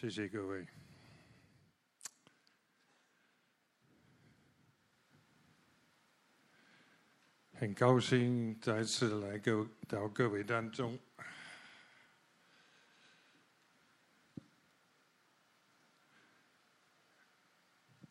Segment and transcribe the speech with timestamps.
[0.00, 0.64] 谢谢各位，
[7.54, 10.96] 很高兴再次来各到各位当中。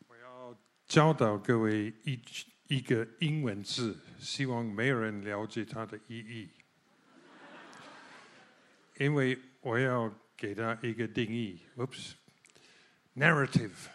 [0.06, 0.54] 我要
[0.86, 2.20] 教导各位一
[2.66, 6.50] 一个英文字，希望没有人了解它的意义。
[8.98, 13.88] 因为我要给他一个定义，Oops，narrative。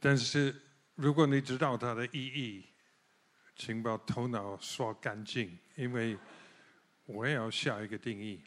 [0.00, 0.60] 但是
[0.96, 2.64] 如果你知道它的意义，
[3.54, 6.18] 请把头脑刷干净，因为
[7.06, 8.42] 我也要下一个定义。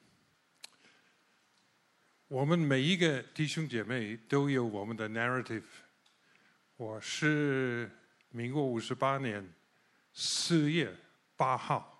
[2.27, 5.63] 我们每一个弟兄姐妹都有我们的 narrative。
[6.75, 7.89] 我是
[8.29, 9.49] 民国五十八年
[10.11, 10.93] 四月
[11.37, 11.93] 八号。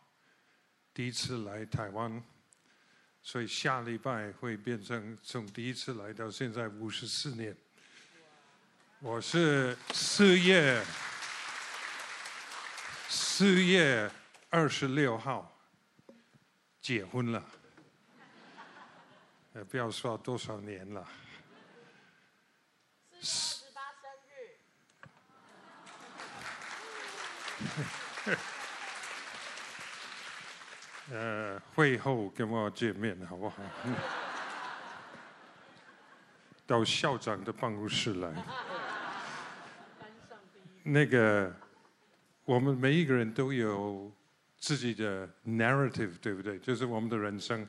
[0.94, 2.22] 第一次来台湾，
[3.30, 7.54] 所以下礼拜会变成从第一次来到现在五十四年。
[9.02, 10.82] 我是四月
[13.10, 14.10] 四月
[14.50, 15.60] 二十六号
[16.80, 17.44] 结婚了，
[19.56, 21.06] 也不要说多少年了。
[23.22, 24.10] 十八生
[28.32, 28.38] 日。
[31.10, 33.64] 呃，会后跟我见面好不好？
[36.68, 38.30] 到校长的办公室来。
[40.84, 41.56] 那个，
[42.44, 44.12] 我们每一个人都有
[44.58, 46.60] 自己的 narrative，对不对？
[46.60, 47.66] 就是我们的人生。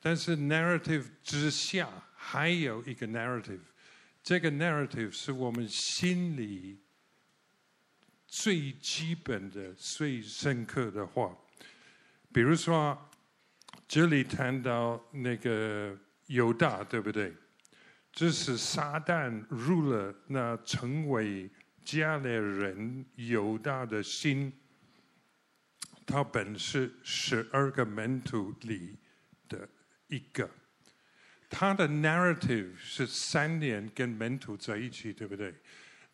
[0.00, 3.60] 但是 narrative 之下还有一个 narrative，
[4.22, 6.78] 这个 narrative 是我们心里
[8.26, 11.34] 最基本的、最深刻的话。
[12.32, 12.98] 比如说，
[13.86, 15.96] 这里谈到那个
[16.26, 17.34] 犹大，对不对？
[18.10, 21.50] 这是撒旦入了那成为
[21.84, 24.52] 加勒人犹大的心。
[26.06, 28.96] 他本是十二个门徒里
[29.48, 29.68] 的
[30.08, 30.48] 一个。
[31.48, 35.54] 他的 narrative 是三年跟门徒在一起，对不对？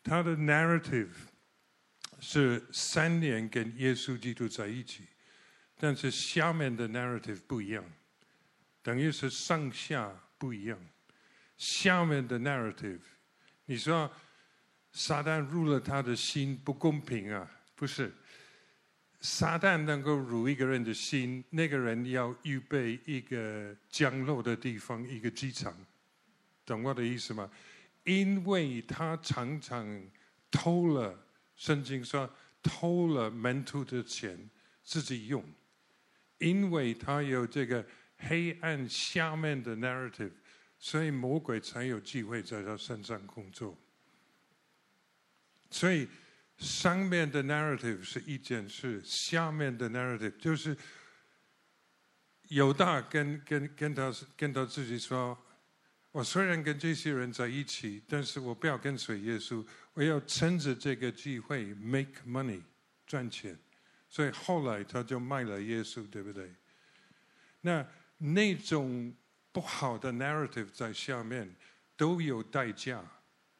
[0.03, 1.09] 他的 narrative
[2.19, 5.05] 是三年跟耶稣基督在一起。
[5.81, 7.81] 但是下面的 narrative 不一样，
[8.83, 10.77] 等于是上下不一样。
[11.55, 12.99] 下面的 narrative，
[13.63, 14.11] 你说
[14.91, 17.49] 撒旦入了他的心不公平啊？
[17.75, 18.13] 不是，
[19.21, 25.73] 撒旦能够入一个人的心，那个人要预备一个降落的地方，一个机场，
[26.65, 27.49] 懂我的意思吗？
[28.03, 30.01] 因为他常常
[30.51, 31.17] 偷了，
[31.55, 32.29] 圣经说
[32.61, 34.37] 偷了门徒的钱
[34.83, 35.41] 自己用。
[36.39, 37.85] 因为他有这个
[38.17, 40.31] 黑暗下面的 narrative，
[40.77, 43.77] 所以魔鬼才有机会在他身上工作。
[45.69, 46.07] 所以
[46.57, 50.75] 上面的 narrative 是一件事，下面的 narrative 就是
[52.47, 55.37] 犹大跟跟跟他跟他自己说
[56.11, 59.63] ：“我虽然跟这些人在一起，但是我不要跟随耶稣，
[59.93, 62.61] 我要趁着这个机会 make money
[63.05, 63.57] 赚钱。”
[64.09, 66.51] 所以后来他就卖了耶稣，对不对？
[67.61, 67.85] 那
[68.17, 69.13] 那种
[69.51, 71.55] 不好的 narrative 在下面
[71.95, 73.03] 都有代价，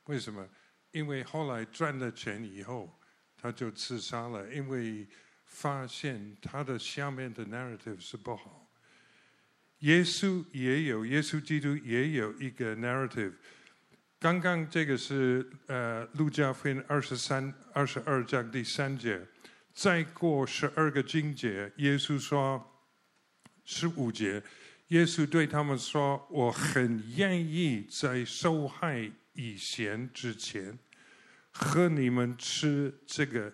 [0.06, 0.48] 为什么？
[0.92, 3.00] 因为后来赚了钱以后，
[3.38, 5.08] 他就自杀了，因为
[5.46, 8.68] 发现他的下面的 narrative 是不好。
[9.80, 13.34] 耶稣也有，耶稣基督也有一个 narrative。
[14.20, 19.26] 刚刚这个是呃，路加福音二十三、二十二章第三节。
[19.82, 22.84] 再过十二个经节，耶稣说
[23.64, 24.44] 十五节，
[24.90, 30.78] 耶稣对他们说：“我很愿意在受害以前之前，
[31.50, 33.54] 和你们吃这个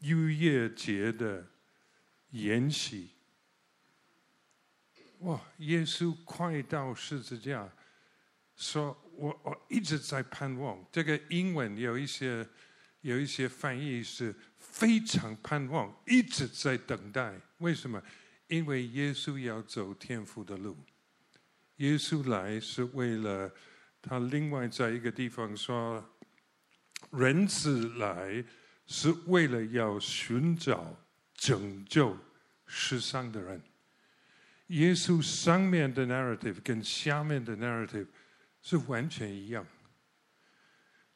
[0.00, 1.46] 逾越节的
[2.30, 3.10] 筵席。”
[5.20, 5.38] 哇！
[5.58, 7.70] 耶稣快到十字架，
[8.56, 10.82] 说我我一直在盼望。
[10.90, 12.48] 这个英文有一些
[13.02, 14.34] 有一些翻译是。
[14.72, 17.38] 非常盼望，一直在等待。
[17.58, 18.02] 为什么？
[18.46, 20.74] 因为耶稣要走天父的路。
[21.76, 23.52] 耶稣来是为了
[24.00, 26.02] 他另外在一个地方说，
[27.10, 28.42] 人子来
[28.86, 30.96] 是为了要寻找
[31.34, 32.16] 拯救
[32.66, 33.60] 世上的人。
[34.68, 38.06] 耶稣上面的 narrative 跟下面的 narrative
[38.62, 39.66] 是完全一样。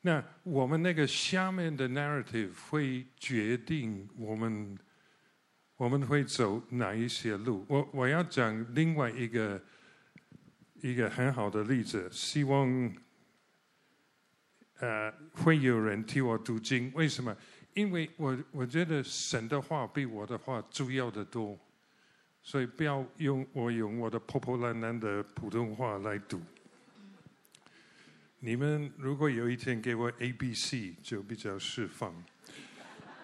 [0.06, 4.78] 那我们那个下面的 narrative 会决定我们
[5.76, 7.66] 我们会走哪一些路。
[7.68, 9.60] 我我要讲另外一个
[10.74, 12.94] 一个很好的例子，希望
[14.78, 16.92] 呃会有人替我读经。
[16.94, 17.36] 为什么？
[17.74, 21.58] 因为我我觉得神的话比我的话重要的多，
[22.44, 26.40] 所以不要用我用我的破破烂烂的普通话来读。
[28.46, 32.14] 你们如果有一天给我 A B C，就比较释放。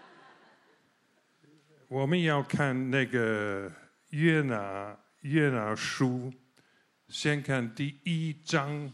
[1.87, 3.71] 我们要看那个
[4.09, 6.33] 约拿约拿书，
[7.07, 8.93] 先看第一章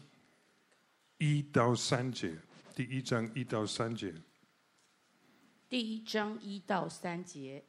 [1.17, 2.35] 一到三节。
[2.75, 4.13] 第一章一到三节。
[5.67, 7.65] 第一章一到三节，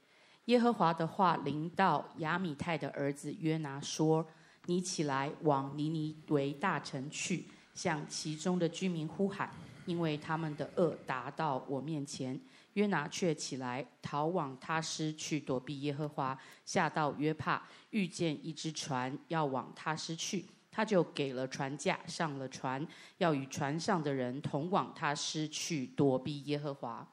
[0.45, 4.29] 耶和华的话临到亚米太的儿子约拿说
[4.67, 7.45] ：“你起来往尼尼微大城去。”
[7.79, 9.49] 向其中的居民呼喊，
[9.85, 12.37] 因为他们的恶达到我面前。
[12.73, 16.37] 约拿却起来逃往他施去躲避耶和华。
[16.65, 22.85] 下到约帕，遇见一只船要往他施去，他就给了船价，上了船，
[23.17, 27.07] 要与船上的人同往他施去躲避耶和华。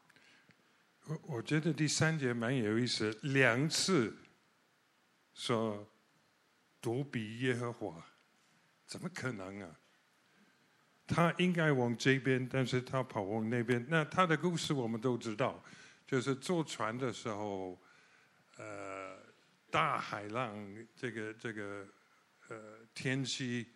[1.06, 4.16] 我我觉得第三节蛮有意思，两次
[5.32, 5.86] 说
[6.80, 8.04] 躲避耶和华，
[8.84, 9.70] 怎么可能啊？
[11.06, 13.86] 他应该往这边，但是他跑往那边。
[13.88, 15.62] 那他的故事我们都知道，
[16.04, 17.78] 就是坐船的时候，
[18.56, 19.16] 呃，
[19.70, 20.52] 大海浪，
[20.96, 21.86] 这个这个，
[22.48, 22.56] 呃，
[22.92, 23.68] 天气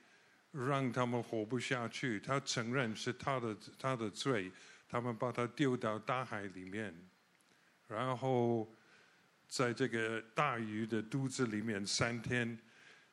[0.51, 2.19] 让他们活不下去。
[2.19, 4.51] 他承认是他的他的罪，
[4.89, 6.93] 他们把他丢到大海里面，
[7.87, 8.69] 然后
[9.47, 12.59] 在这个大鱼的肚子里面三天。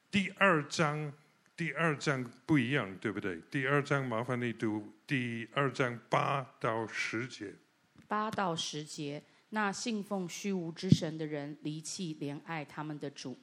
[0.10, 1.14] 第二章。
[1.58, 3.42] 第二章不一样，对不对？
[3.50, 7.52] 第二章麻烦你读第二章八到十节。
[8.08, 13.36] 八到十节，那信奉虚无之神的人离弃怜爱他们的主，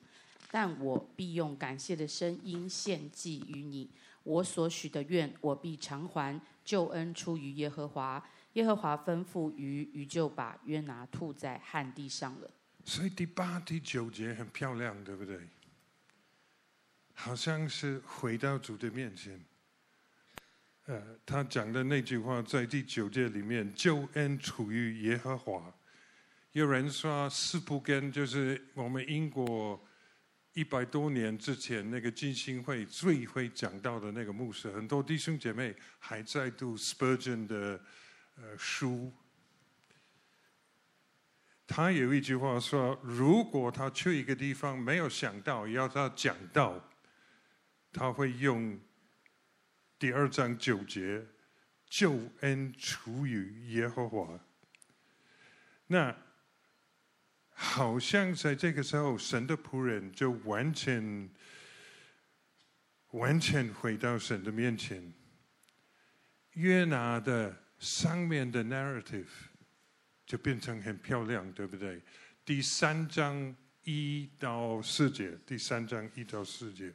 [0.52, 3.90] 但我必用感谢的声音献祭于你。
[4.22, 6.40] 我所许的愿，我必偿还。
[6.64, 12.48] 救恩出于耶和华，耶和华吩咐于，于就把约拿吐在旱地上了。
[12.84, 15.40] 所以第八、第九节很漂亮，对不对？
[17.14, 19.42] 好像是回到主的面前。
[20.86, 25.72] 呃，他讲的那句话在第九节里面，救恩出于耶和华。
[26.52, 29.82] 有人说斯布根就是我们英国
[30.52, 37.80] 一百多年之前那个浸信会最会讲到的那个牧师，很多弟兄姐妹还在读 Spurgeon 的
[38.36, 39.10] 呃书。
[41.66, 46.90] 他有一句话说：如果他去一个地方没有想到要他讲到。
[47.94, 48.78] 他会用
[50.00, 51.24] 第二章九节，
[51.86, 54.40] 救恩出于耶和华。
[55.86, 56.14] 那
[57.50, 61.30] 好像在这个时候，神的仆人就完全
[63.12, 65.12] 完全回到神的面前。
[66.54, 69.26] 约拿的上面的 narrative
[70.26, 72.02] 就变成很漂亮，对不对？
[72.44, 73.54] 第三章
[73.84, 76.92] 一到四节，第三章一到四节。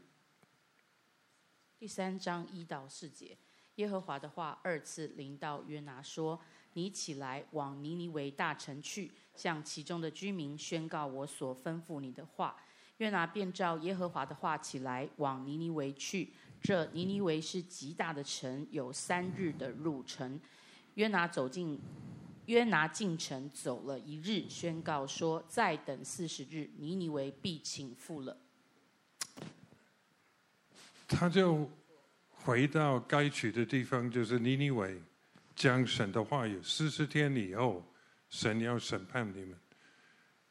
[1.80, 3.38] 第三章一到四节，
[3.76, 6.38] 耶和华的话二次临到约拿说
[6.76, 12.57] ：“你起来往尼尼微大城去，向其中的居民宣告我所吩咐你的话。”
[13.00, 16.33] 约拿便照耶和华的话起来往尼尼微去。
[16.62, 20.38] 这尼尼微是极大的城，有三日的路程。
[20.95, 21.80] 约拿走进，
[22.48, 28.36] 约拿进城走了一日，宣告说：“再等四十日，尼尼微必倾覆了。”
[31.09, 31.69] 他就
[32.30, 35.01] 回到该去的地方，就是尼尼微，
[35.56, 37.83] 讲神的话有四十天以后，
[38.30, 39.57] 神要审判你们。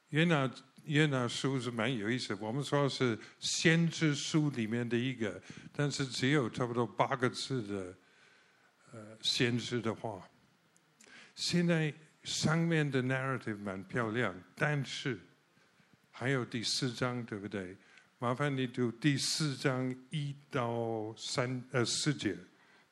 [0.09, 0.51] 约拿
[0.85, 5.41] 约拿书是蛮有意思，我们说是先知书里面的一个，
[5.73, 7.95] 但是只有差不多八个字的，
[8.93, 10.21] 呃，先知的话。
[11.35, 15.21] 现在上面的 narrative 蛮漂亮，但是
[16.11, 17.77] 还有第四章，对不对？
[18.21, 22.37] 麻烦你读第四章一到三呃四节。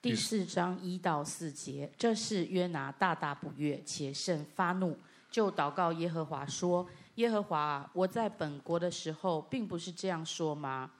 [0.00, 4.96] 第四章一到四节，这是约拿大大不悦，且甚发怒，
[5.28, 10.92] 就祷告耶和华说：“耶和华，我在本国的时候，并不是这样说吗？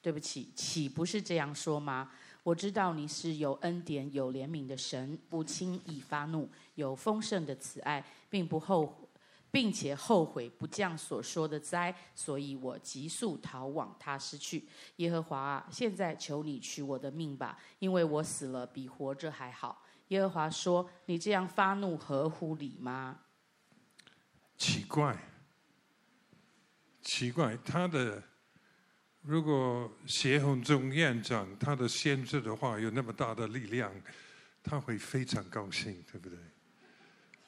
[0.00, 2.12] 对不起，岂不是这样说吗？
[2.44, 9.04] 我知道你是有恩典、有怜悯的神，不轻易发怒，有丰盛的慈爱，并不后悔。”
[9.50, 14.68] 并且后悔不降所说的灾，所以我急速逃往他施去。
[14.96, 19.82] 耶和华啊，现在求你取我的命吧，因为我死了比活着还好。
[20.08, 23.20] 耶和华说：“你这样发怒合乎理吗？”
[24.56, 25.18] 奇怪，
[27.02, 28.22] 奇怪，他的
[29.22, 33.92] 如果谢鸿忠院长他的先知的话有那么大的力量，
[34.62, 36.38] 他会非常高兴，对不对？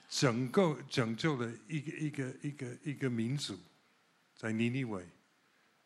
[0.09, 3.59] 拯救拯救了一个一个一个一个民族，
[4.35, 5.07] 在尼尼微，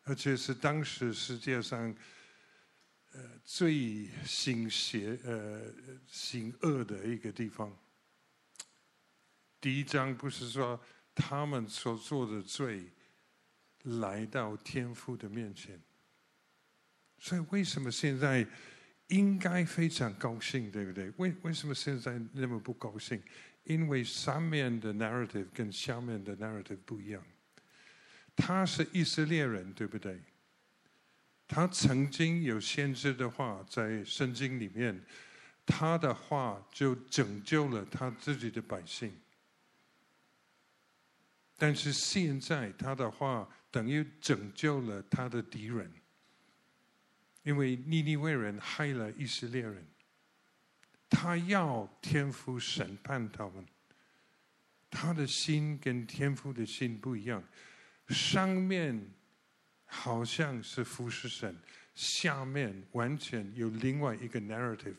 [0.03, 1.95] 而且是当时世界上
[3.11, 5.61] 呃最行邪呃
[6.07, 7.75] 行恶的一个地方。
[9.59, 10.79] 第一章不是说
[11.13, 12.89] 他们所做的罪。
[13.99, 15.77] 来到天父的面前，
[17.17, 18.47] 所以为什么现在
[19.07, 21.11] 应该非常高兴，对不对？
[21.17, 23.21] 为为什么现在那么不高兴？
[23.63, 27.23] 因为上面的 narrative 跟下面的 narrative 不一样。
[28.35, 30.19] 他是以色列人，对不对？
[31.47, 35.03] 他曾经有先知的话在圣经里面，
[35.65, 39.15] 他的话就拯救了他自己的百姓。
[41.57, 43.49] 但是现在他的话。
[43.73, 45.91] 等于拯救了他的敌人，
[47.41, 49.83] 因为尼尼微人害了以色列人，
[51.13, 53.63] 他要天父审判他们，
[54.89, 57.41] 他的心跟天父的心不一样，
[58.09, 58.99] 上面
[59.85, 61.55] 好像是服侍神，
[61.93, 64.95] 下面完全有另外一个 narrative，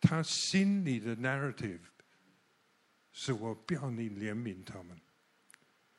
[0.00, 1.80] 他心里的 narrative
[3.12, 4.98] 是我不要你怜悯他们，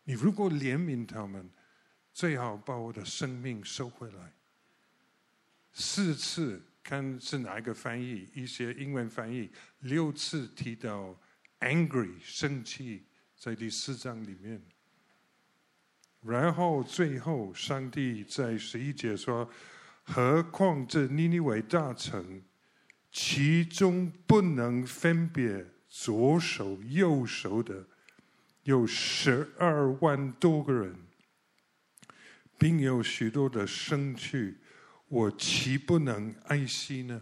[0.03, 1.49] 你如果怜悯他们。
[2.11, 4.33] 最好把我的生命收回来。
[5.71, 11.15] 四次看是哪一个翻译，一些英文翻译六次提到
[11.59, 13.03] angry 生气，
[13.35, 14.61] 在第四章里面。
[16.21, 19.49] 然后最后上帝在十一节说
[20.03, 22.41] ：“何况这尼尼微大城，
[23.11, 27.87] 其中不能分别左手右手的，
[28.63, 30.95] 有十二万多个人。”
[32.59, 34.57] 并有许多的生趣，
[35.09, 37.21] 我岂不能爱惜呢？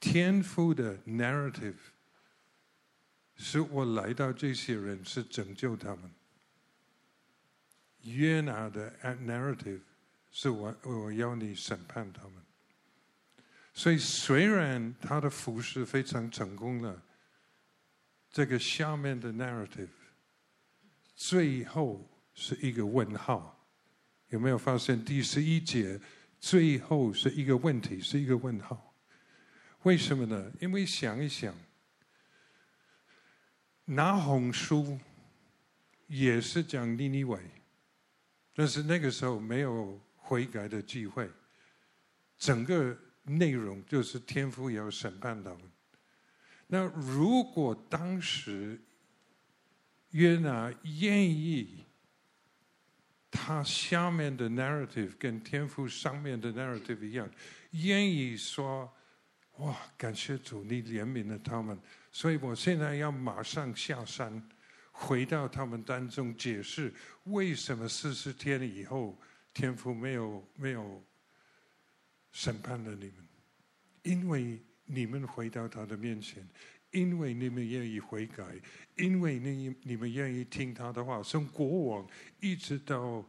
[0.00, 1.76] 天父的 narrative
[3.36, 6.10] 是我来到这些人是拯救他们。
[8.02, 9.80] 约拿的 narrative
[10.30, 12.42] 是我我要你审判他们。
[13.74, 17.02] 所以虽然他的服事非常成功了，
[18.30, 19.88] 这个下面的 narrative
[21.14, 23.52] 最后是一个问号。
[24.36, 25.98] 有没有发现第十一节
[26.38, 28.94] 最后是一个问题，是一个问号？
[29.84, 30.52] 为什么呢？
[30.60, 31.54] 因为想一想，
[33.86, 34.98] 拿红书
[36.06, 37.40] 也是讲尼尼微，
[38.54, 41.30] 但是那个时候没有悔改的机会，
[42.36, 45.60] 整个内容就是天父要审判他们。
[46.66, 48.78] 那如果当时
[50.10, 51.85] 约拿愿意，
[53.30, 57.28] 他下面的 narrative 跟天父上面的 narrative 一样，
[57.72, 58.90] 愿意说
[59.58, 61.78] ：“哇，感谢主，你怜悯了他们，
[62.12, 64.42] 所以我现在要马上下山，
[64.92, 66.92] 回到他们当中，解释
[67.24, 69.20] 为什么四十天以后
[69.52, 71.02] 天父没有没有
[72.32, 73.26] 审判了你们，
[74.02, 76.46] 因为你们回到他的面前。”
[76.96, 78.42] 因为你们愿意悔改，
[78.96, 82.08] 因为你你们愿意听他的话，从国王
[82.40, 83.22] 一直到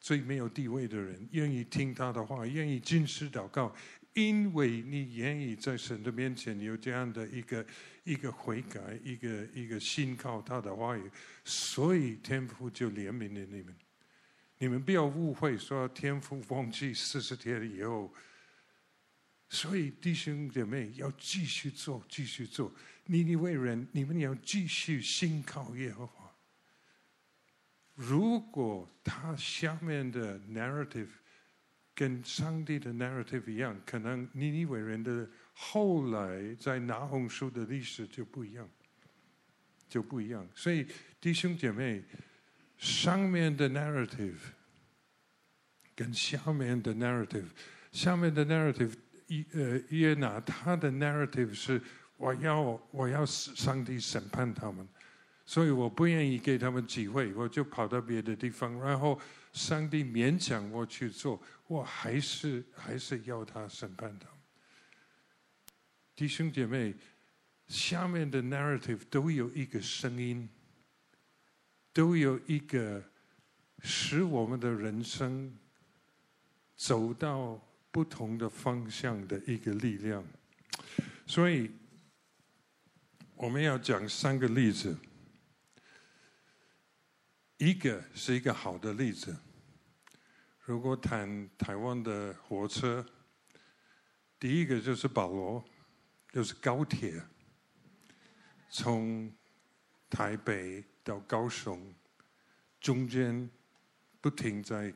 [0.00, 3.74] 最没有地位的人，愿意听他的话，愿意进食祷告，
[4.14, 7.66] 因为你愿意在神的面前有这样的一个
[8.04, 11.02] 一个悔改，一个一个信靠他的话语，
[11.44, 13.76] 所以天父就怜悯了你们。
[14.56, 18.10] 你们不要误会，说天父忘记四十天以后。
[19.52, 22.72] 所以弟兄姐妹要继续做，继续做。
[23.10, 26.30] 尼尼微人，你们要继续信靠耶和华。
[27.96, 31.08] 如果他下面的 narrative
[31.92, 38.70] 跟上帝的 narrative 一样，可能尼尼微人的后来在拿红书的历史就不一样，
[39.88, 40.48] 就不一样。
[40.54, 40.86] 所以
[41.20, 42.04] 弟兄姐妹，
[42.78, 44.38] 上面的 narrative
[45.96, 47.48] 跟下面的 narrative，
[47.90, 48.94] 下面的 narrative。
[49.30, 51.80] 约呃耶拿他的 narrative 是
[52.20, 54.86] 我要我要上帝审判他们，
[55.46, 59.18] 所以我不愿意给他们机会，我就跑到别的地方，然后
[59.54, 64.38] 上帝勉强我去做，我还是还是要他审判他们。
[66.14, 66.94] 弟兄姐妹，
[67.66, 70.46] 下面的 narrative 都有一个声音，
[71.94, 73.02] 都有一个
[73.82, 75.56] 使我们的人生
[76.76, 77.58] 走到。
[77.92, 80.24] 不同的方向的一个力量，
[81.26, 81.68] 所以
[83.40, 84.94] 我们要讲三个例子。
[87.56, 89.34] 一个是一个好的例子，
[90.60, 93.02] 如果谈台湾的火车，
[94.38, 95.64] 第一个就是保罗，
[96.30, 97.18] 就是高铁，
[98.68, 99.32] 从
[100.10, 101.94] 台北到高雄，
[102.78, 103.48] 中间
[104.20, 104.92] 不停在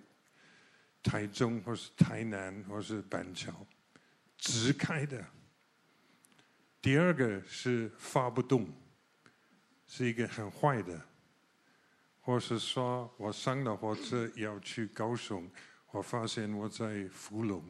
[1.02, 3.66] 台中或是台南或是板桥，
[4.36, 5.24] 直开的。
[6.84, 8.68] 第二个是发不动，
[9.86, 11.00] 是一个很坏的。
[12.20, 15.50] 或是说我上了火车要去高雄，
[15.92, 17.64] 我发现我在福隆。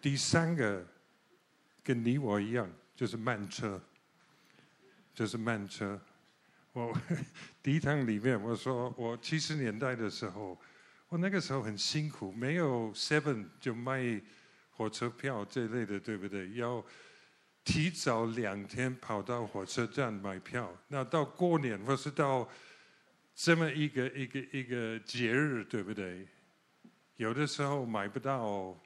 [0.00, 0.82] 第三个
[1.84, 2.66] 跟你我一样，
[2.96, 3.78] 就是慢车，
[5.12, 6.00] 就是慢车。
[6.72, 6.98] 我
[7.62, 10.58] 第一趟里面我说，我七十年代的时候，
[11.10, 14.18] 我那个时候很辛苦，没有 Seven 就卖
[14.70, 16.50] 火车票这类的，对不对？
[16.52, 16.82] 要
[17.64, 20.76] 提早两天跑到火车站买票。
[20.88, 22.48] 那到过年或是到
[23.34, 26.26] 这么一个一个一个节日，对不对？
[27.16, 28.78] 有的时候买不到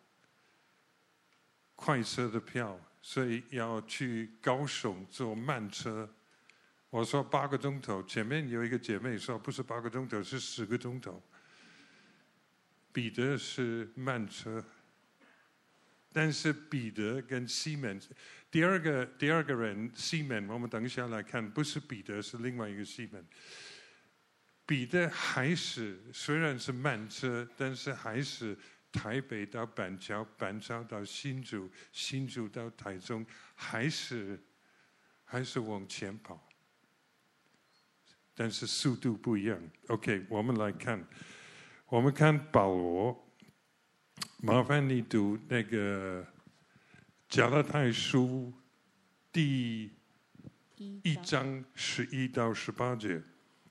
[1.74, 6.08] 快车的票，所以要去高雄坐慢车。
[6.90, 11.22] 我说八个钟头，前面有一个姐妹说不是八个钟头，是十个钟头。
[12.92, 14.64] 彼得是慢车，
[16.12, 18.00] 但是彼得跟西门，
[18.56, 23.22] 第二个第二个人西门，我们等一下来看，不是彼得，是另外一个西门。
[24.64, 28.56] 彼得还是虽然是慢车，但是还是
[28.90, 34.42] 台北到板桥，板桥到新竹，新竹到台中，还是
[35.26, 36.42] 还是往前跑，
[38.34, 39.60] 但是速度不一样。
[39.88, 41.06] OK，我们来看，
[41.88, 43.30] 我们看保罗，
[44.38, 46.26] 麻烦你读那个
[47.28, 48.52] 加拉太书
[49.32, 49.90] 第
[50.76, 53.20] 一章十一到十八节。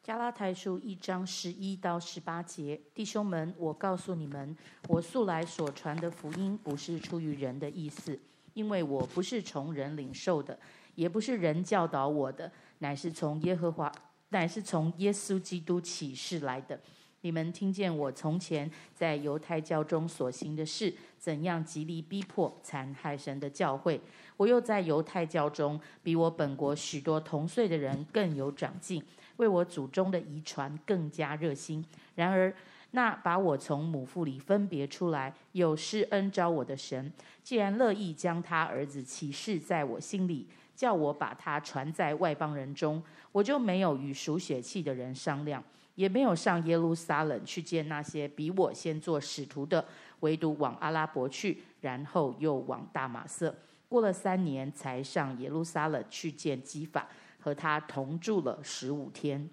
[0.04, 4.56] 加拉太书一章十一到十八节，弟兄们，我告诉你们，
[4.90, 8.20] 我素来所传的福音不是出于人的意思，
[8.54, 10.60] 因为我不是从人领受的，
[10.96, 13.90] 也不是人教导我的，乃是从耶和华，
[14.30, 16.80] 乃是从耶稣基督启示来的。
[17.26, 24.00] 你们听见我从前在犹太教中所行的事，怎样极力逼迫、残害神的教会。
[24.38, 29.04] 我又在犹太教中，比我本国许多同岁的人更有长进。
[29.38, 31.84] 为我祖宗的遗传更加热心。
[32.14, 32.54] 然而，
[32.92, 37.12] 那把我从母腹里分别出来，有施恩招我的神，
[37.42, 45.64] 既然乐意将他儿子启示在我心里，叫我把他传在外邦人中，我就没有与属血气的人商量，
[45.96, 49.86] 也没有上耶路撒冷去见那些比我先做使徒的，
[50.20, 53.56] 唯独往阿拉伯去，然后又往大马色。
[53.90, 57.08] 过了三年，才上耶路撒冷去见基法。
[57.46, 59.48] 和他同住了十五天。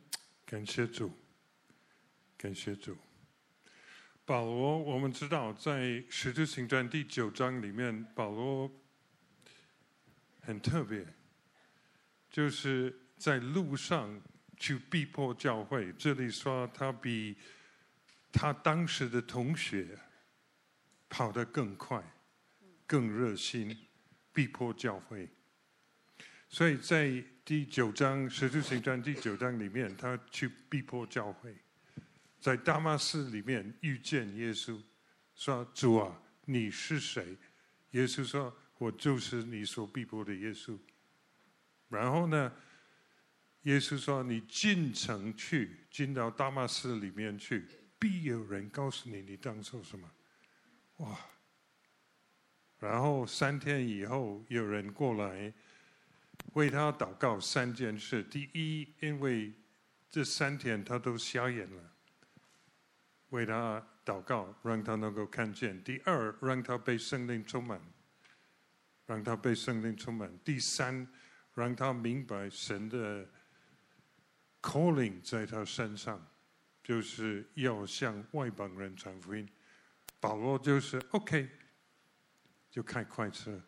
[0.47, 1.11] 感谢主，
[2.39, 2.97] 感谢主。
[4.25, 8.71] 保罗，我们知道在《使徒行传》第九章里面，保罗
[10.41, 11.07] 很特别，
[12.31, 14.19] 就是在路上
[14.63, 15.93] 去逼迫教会。
[15.95, 17.37] 这里说他比
[18.31, 19.99] 他当时的同学
[21.09, 22.01] 跑得更快、
[22.87, 23.77] 更热心，
[24.33, 25.29] 逼迫教会。
[26.49, 31.57] 所以在第九章《使徒行传》第九章里面，他去逼迫教会，
[32.39, 34.81] 在大马士里面遇见耶稣，
[35.35, 37.37] 说：“主啊，你是谁？”
[37.91, 40.79] 耶稣说：“我就是你所逼迫的耶稣。”
[41.91, 42.53] 然后呢，
[43.63, 47.67] 耶稣说：“你进城去，进到大马士里面去，
[47.99, 50.11] 必有人告诉你你当做什么。”
[50.99, 51.17] 哇！
[52.79, 55.53] 然后三天以后，有人过来。
[56.55, 59.53] 为他祷告三件事：第一，因为
[60.11, 61.93] 这三天他都瞎眼了，
[63.29, 67.81] 为他祷告，让他能够看见；第二，让他被圣灵充满，
[69.07, 71.07] 让他被圣灵充满；第三，
[71.55, 73.29] 让他明白神的
[74.63, 76.25] calling 在他身上，
[76.83, 79.47] 就是要向外邦人传福音。
[80.21, 81.49] 保罗就是 OK，
[82.71, 83.61] 就开快车。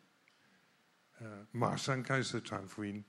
[1.18, 3.04] 呃，马上开始传福音，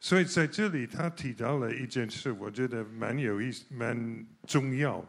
[0.00, 5.04] 所以在这里他提到了一件事，我觉得蛮有意思、蛮重要。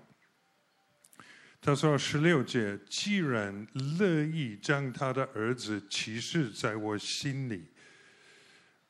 [1.59, 3.67] 他说十六节，既然
[3.99, 7.65] 乐意将他的儿子启示在我心里，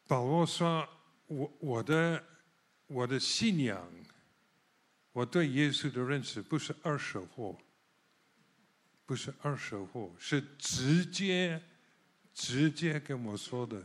[0.06, 0.86] 保罗说，
[1.28, 2.21] 我我的
[2.88, 3.91] 我的信仰，
[5.12, 7.58] 我对耶稣的认识不是二手货，
[9.06, 11.62] 不是二手货，是直接。
[12.38, 13.82] 直接跟我说的，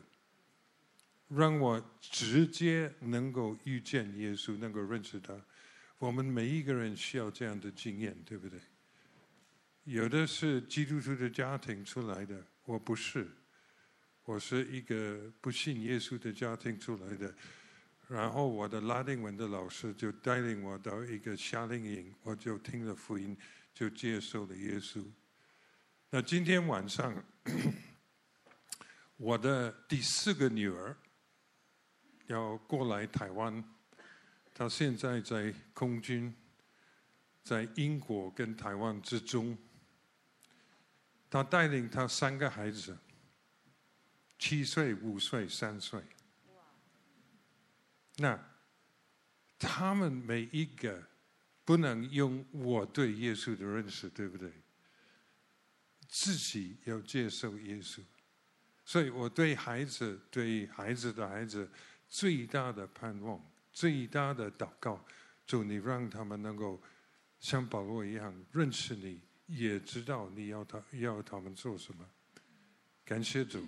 [1.28, 5.40] 让我直接能够遇见耶稣，能够认识他。
[5.98, 8.58] 我们每一个人需要这样的经验，对不对？
[9.84, 13.30] 有的是基督徒的家庭出来的，我不是，
[14.24, 17.32] 我是一个不信耶稣的家庭出来的。
[18.11, 23.38] 然后我的拉丁文的老师就带领我到一个夏令营，我就听了福音，
[23.73, 25.05] 就接受了耶稣。
[26.11, 27.14] 那今天晚上，
[29.16, 30.96] 我的第四个女儿
[32.27, 33.62] 要过来台湾，
[34.53, 36.35] 她现在在空军，
[37.44, 39.57] 在英国跟台湾之中，
[41.31, 42.99] 她带领她三个孩子，
[44.37, 46.03] 七岁、五岁、三岁。
[48.20, 48.38] 那
[49.59, 51.02] 他们每一个
[51.64, 54.52] 不能用我对耶稣的认识，对不对？
[56.06, 58.02] 自己要接受耶稣，
[58.85, 61.66] 所以我对孩子、对孩子的孩子
[62.11, 65.02] 最大的盼望、最大的祷告，
[65.46, 66.78] 就你让他们能够
[67.38, 72.06] 像保罗一样认识你，也知道你要他要他们做什么。
[73.02, 73.66] 感谢主。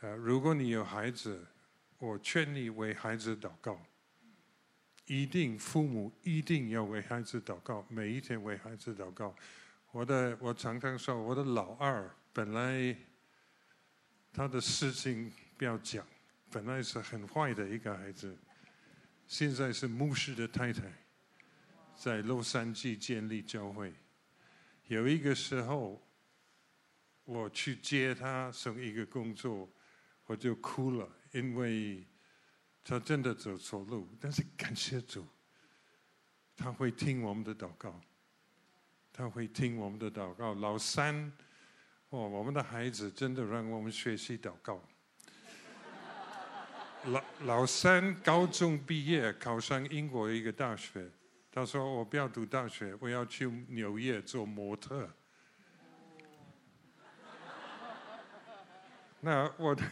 [0.00, 1.46] 呃，如果你有孩子。
[1.98, 3.80] 我劝你为孩子祷告，
[5.06, 9.34] 一定父母一定要为孩子祷告，每一天为孩子祷告。
[9.90, 12.96] 我的我常常说，我的老二本来
[14.32, 16.06] 他的事情不要讲，
[16.50, 18.36] 本来是很坏的一个孩子，
[19.26, 20.82] 现在是牧师的太太，
[21.96, 23.92] 在洛杉矶建立教会。
[24.86, 26.00] 有一个时候，
[27.24, 29.68] 我去接他从一个工作，
[30.28, 31.08] 我就哭了。
[31.32, 32.06] 因为
[32.82, 35.26] 他真的走错路，但是感谢主，
[36.56, 38.00] 他会听我们的祷告，
[39.12, 40.54] 他会听我们的祷告。
[40.54, 41.30] 老三，
[42.08, 44.82] 哦，我们的孩子真的让我们学习祷告。
[47.12, 51.10] 老老三高中毕业，考上英国一个大学，
[51.52, 55.14] 他说：“我不要读大学，我要去纽约做模特。”
[59.20, 59.84] 那我的。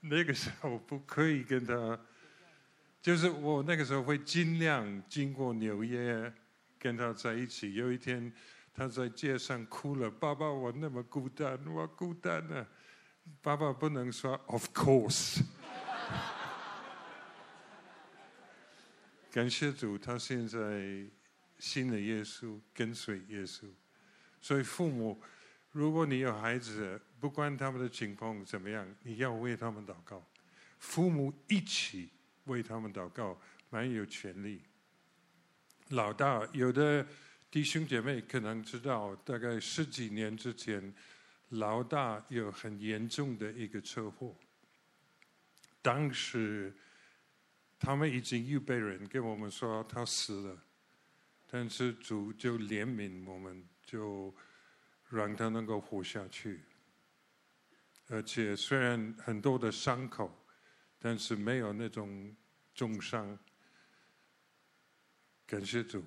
[0.00, 1.98] 那个时候不可以跟他，
[3.00, 6.32] 就是我那个时候会尽量经过纽约
[6.78, 7.74] 跟他在一起。
[7.74, 8.32] 有一天
[8.74, 12.66] 他在街上哭了：“爸爸，我那么孤单，我孤单啊！”
[13.42, 15.42] 爸爸不能说 “Of course”。
[19.30, 21.06] 感谢主，他现在
[21.58, 23.66] 信了耶稣，跟随耶稣。
[24.40, 25.20] 所以父母，
[25.72, 30.24] 如果你有孩子，不管他们的情况怎么样，你要为他们祷告。
[30.78, 32.10] 父母一起
[32.44, 33.38] 为他们祷告，
[33.70, 34.62] 蛮有权利。
[35.88, 37.04] 老大，有的
[37.50, 40.94] 弟兄姐妹可能知道，大概十几年之前，
[41.48, 44.36] 老大有很严重的一个车祸。
[45.80, 46.76] 当时
[47.78, 50.62] 他们已经预备人跟我们说他死了，
[51.46, 54.34] 但是主就怜悯我们，就
[55.08, 56.60] 让他能够活下去。
[58.10, 60.34] 而且虽然很多的伤口，
[60.98, 62.34] 但是没有那种
[62.74, 63.38] 重伤。
[65.46, 66.02] 感谢主，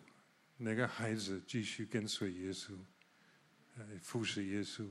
[0.58, 2.76] 那个孩子继续跟随耶稣，
[4.02, 4.90] 服侍耶稣。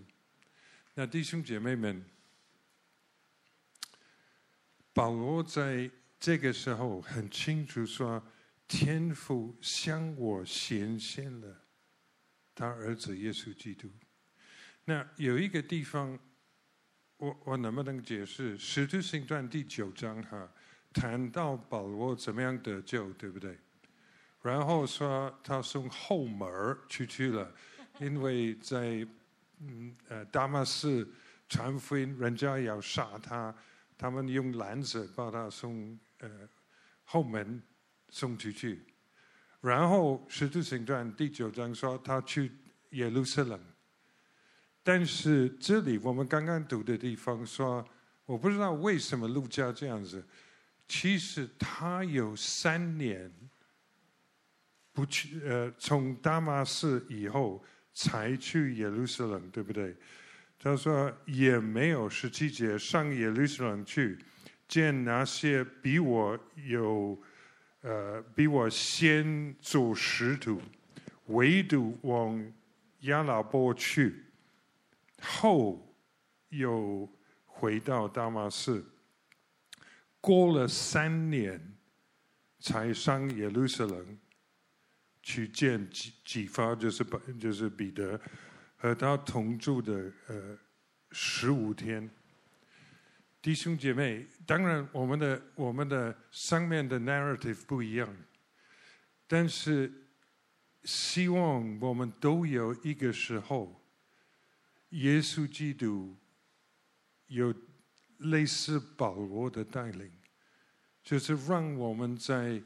[0.94, 2.04] 那弟兄姐妹们，
[4.92, 8.24] 保罗在这个时候很清楚说，
[8.68, 11.64] 天父向我显现了
[12.54, 13.90] 他儿子耶稣基督。
[14.84, 16.16] 那有一个地方。
[17.20, 20.50] 我我能不能解释《使徒行传》第九章哈，
[20.90, 23.58] 谈到保罗怎么样得救，对不对？
[24.40, 26.48] 然后说他从后门
[26.88, 27.52] 出去了，
[27.98, 29.06] 因为在
[29.58, 31.06] 嗯呃大马士
[31.46, 33.54] 传福音，人家要杀他，
[33.98, 36.48] 他们用篮子把他从呃
[37.04, 37.62] 后门
[38.08, 38.82] 送出去。
[39.60, 42.50] 然后《使徒行传》第九章说他去
[42.92, 43.60] 耶路撒冷。
[44.82, 47.86] 但是这里我们刚刚读的地方说，
[48.24, 50.24] 我不知道为什么陆家这样子。
[50.88, 53.30] 其实他有三年
[54.92, 57.62] 不去，呃，从大马士以后
[57.92, 59.94] 才去耶路撒冷，对不对？
[60.58, 64.18] 他说也没有十七节上耶路撒冷去
[64.66, 67.16] 见那些比我有，
[67.82, 70.60] 呃，比我先做使徒，
[71.26, 72.52] 唯独往
[73.02, 74.24] 亚拉伯去。
[75.20, 75.96] 后
[76.48, 77.08] 又
[77.46, 78.84] 回到大马士，
[80.20, 81.60] 过了三年
[82.58, 84.18] 才上耶路撒冷
[85.22, 87.04] 去见几几发，就是
[87.38, 88.20] 就是彼得
[88.76, 90.58] 和他同住的呃
[91.12, 92.10] 十五天。
[93.42, 98.14] 弟兄姐妹，当然我们的我们的上面的 narrative 不一样，
[99.26, 99.90] 但是
[100.84, 103.79] 希望我们都有一个时候，
[104.90, 106.16] 耶稣基督
[107.26, 107.54] 有
[108.18, 110.10] 类似保罗的带领，
[111.02, 112.62] 就是让我们在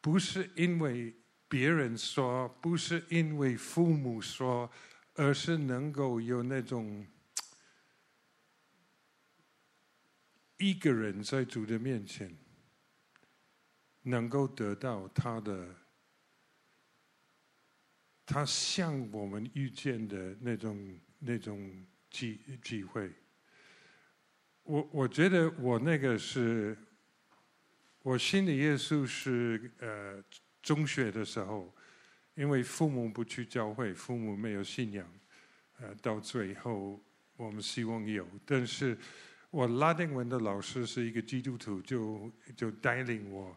[0.00, 1.14] 不是因为
[1.48, 4.70] 别人说，不是因为父母说，
[5.14, 7.06] 而是能够有那种
[10.58, 12.36] 一个人在主的面前，
[14.02, 15.74] 能够得到他的。
[18.26, 23.10] 他像我们遇见的那种那种机机会，
[24.62, 26.76] 我我觉得我那个是，
[28.02, 30.22] 我信的耶稣是呃
[30.62, 31.74] 中学的时候，
[32.34, 35.06] 因为父母不去教会，父母没有信仰，
[35.80, 37.00] 呃到最后
[37.36, 38.96] 我们希望有，但是
[39.50, 43.56] 我拉丁文的老师是一个基督徒，就就带领我。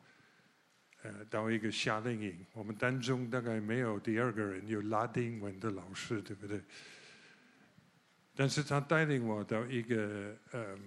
[1.03, 6.61] 呃，到一个夏令营，我们当中大概没有第二个人有拉丁文的老师，对不对？
[8.35, 10.77] 但是他带领我到一个呃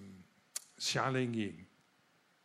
[0.78, 1.54] 夏令营，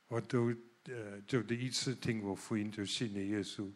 [0.07, 0.53] 我都
[0.85, 3.71] 呃就第一次听过福音，就信了耶稣。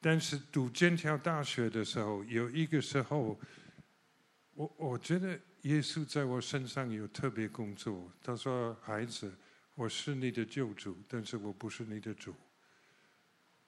[0.00, 3.38] 但是读剑桥大学的时候，有一个时候，
[4.54, 8.10] 我我觉得耶稣在我身上有特别工作。
[8.22, 9.32] 他说：“孩子，
[9.74, 12.34] 我是你的救主，但是我不是你的主。”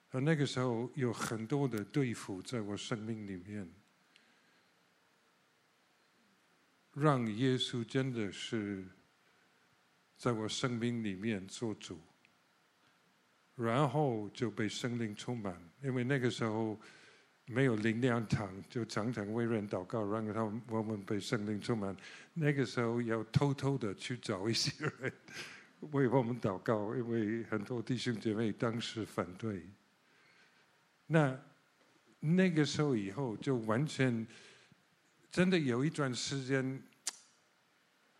[0.09, 3.67] 而那个时候有很多的对付在我生命里面，
[6.93, 8.85] 让耶稣真的是
[10.15, 11.99] 在我生命里面做主，
[13.55, 15.59] 然后就被圣灵充满。
[15.81, 16.79] 因为那个时候
[17.45, 21.95] 没有灵粮堂，就常常为人祷告，让他们我们被圣灵充满。
[22.33, 25.11] 那个时候要偷偷的去找一些人
[25.91, 29.61] 为我们祷告，因为很多弟兄姐妹当时反对。
[31.07, 31.37] 那
[32.19, 34.25] 那个时候以后，就完全
[35.33, 36.79] 真的有一段时间，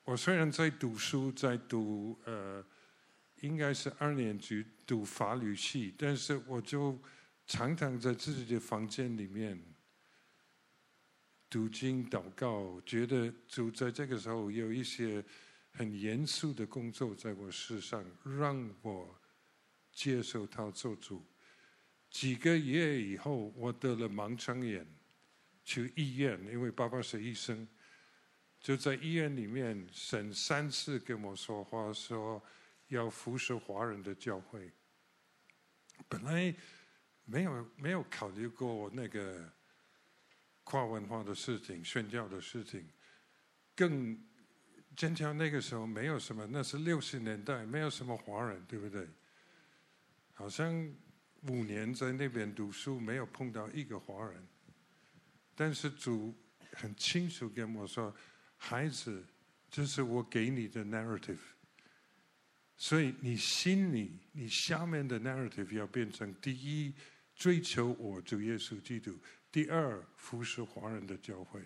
[0.04, 2.66] 我虽然在读书，在读呃，
[3.42, 7.00] 应该是二年级读法律系，但是我就
[7.46, 9.64] 常常在自己的房间里面
[11.52, 15.24] 读经祷告，觉得就在这个时候有一些
[15.70, 19.16] 很严肃的工作在我身上，让我
[19.92, 21.24] 接受他做主。
[22.10, 24.84] 几个月以后，我得了盲肠炎，
[25.64, 27.68] 去医院，因为爸爸是医生，
[28.60, 32.44] 就在医院里面，神三次跟我说话，说
[32.88, 34.72] 要服侍华人的教会。
[36.08, 36.54] 本来
[37.26, 39.52] 没有没有考虑过那个
[40.64, 42.88] 跨文化的事情、宣教的事情，
[43.76, 44.22] 更
[44.96, 49.08] 剑桥那个时候没有什么，那是六十年代，没有什么华人，对不对？
[50.34, 50.94] 好像。
[51.50, 54.48] 五年在那边读书，没有碰到一个华人。
[55.56, 56.34] 但是主
[56.74, 58.16] 很清楚跟我说
[58.58, 59.26] ：“孩子，
[59.70, 61.40] 这是我给你的 narrative。
[62.76, 66.94] 所以你心里，你下面的 narrative 要变成：第一，
[67.36, 69.12] 追求我主耶稣基督；
[69.52, 71.62] 第二，服侍华人的教会。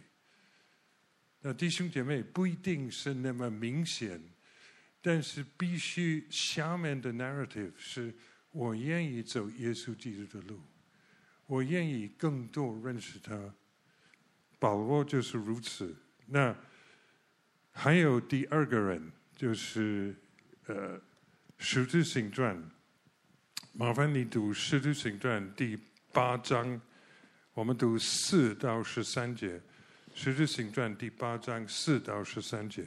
[1.41, 4.21] 那弟兄姐妹不一定是那么明显，
[5.01, 8.13] 但是必须下面的 narrative 是。”
[8.51, 10.59] 我愿意走耶稣基督的路，
[11.45, 13.53] 我愿意更多认识他。
[14.59, 15.95] 保罗就是如此。
[16.25, 16.55] 那
[17.71, 20.15] 还有第二个人，就是
[20.65, 20.97] 呃
[21.57, 22.57] 《使徒行传》。
[23.73, 25.77] 麻烦你读《使徒行传》第
[26.11, 26.81] 八章，
[27.53, 29.49] 我们读四到十三节。
[30.13, 32.85] 《使徒行传》第八章四到十三节。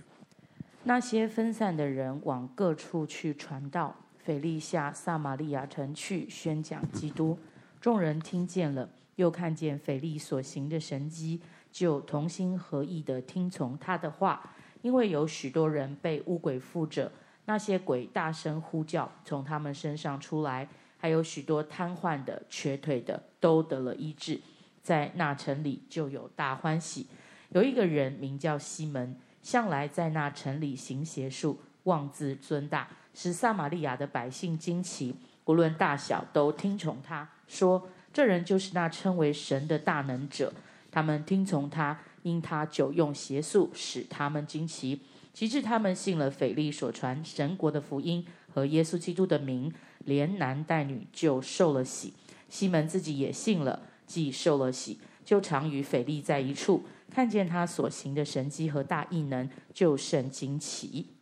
[0.82, 3.96] 那些分散的人往各处去传道。
[4.22, 7.38] 腓利下撒玛利亚城去宣讲基督，
[7.80, 14.54] 众人听见了，又看见腓利所行的神迹，就同心合意的听从他的话。
[14.82, 17.12] 因为有许多人被巫鬼附着，
[17.44, 24.40] 那些鬼大声呼叫，从他们身上出来，还有许多瘫痪的、瘸腿的，都得了医治。
[24.82, 27.06] 在那城里就有大欢喜。
[27.50, 32.88] 有一个人名叫西门，向来在那城里行邪术，妄自尊大。
[33.12, 40.54] 使撒玛利亚的百姓惊奇，无论大小都听从他，说：“这人就是那称为神的大能者。”
[40.90, 45.02] 他们听从他，因他久用邪术，使他们惊奇。
[45.32, 49.72] 直至他们信了腓力所传神国的福音和耶稣基督的名，
[50.04, 52.14] 连男带女就受了洗。
[52.48, 61.14] 西门自己也信了，既受了洗，就常与腓力在一处，看见他所行的神迹和大异能，就甚惊奇。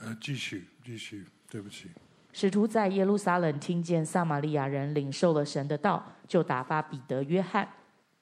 [0.00, 1.88] 呃，继续，继续，对不起。
[2.34, 7.66] 使徒在耶路撒冷听见撒玛利亚人领受了神的道，就打发彼得、约翰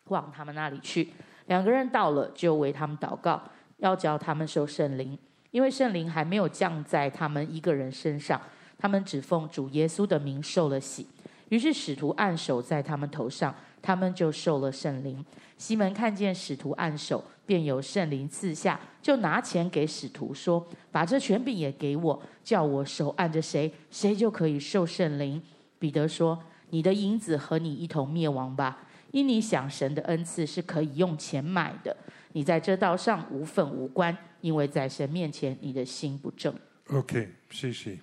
[0.09, 1.15] 往他们那里去。
[1.47, 3.43] 两个人到了，就为他们祷告，
[3.79, 5.19] 要叫他们受圣灵，
[5.51, 8.39] 因为圣灵还没有降在他们一个人身上。
[8.77, 11.07] 他们只奉主耶稣的名受了洗。
[11.49, 15.25] 于是使徒按手在他们头上，他们就受了圣灵。
[15.63, 25.41] 西门看见使徒按手，便有圣灵赐下，就拿钱给使徒说：“把这权柄也给我，叫我手按着谁，谁就可以受圣灵。”
[25.79, 26.37] 彼得说
[26.71, 31.97] ：“你的银子和你一同灭亡吧，因你想神的恩赐是可以用钱买的。
[32.33, 36.53] 你在这道上无份无关，因为在神面前你的心不正。”
[36.91, 38.01] OK，谢谢。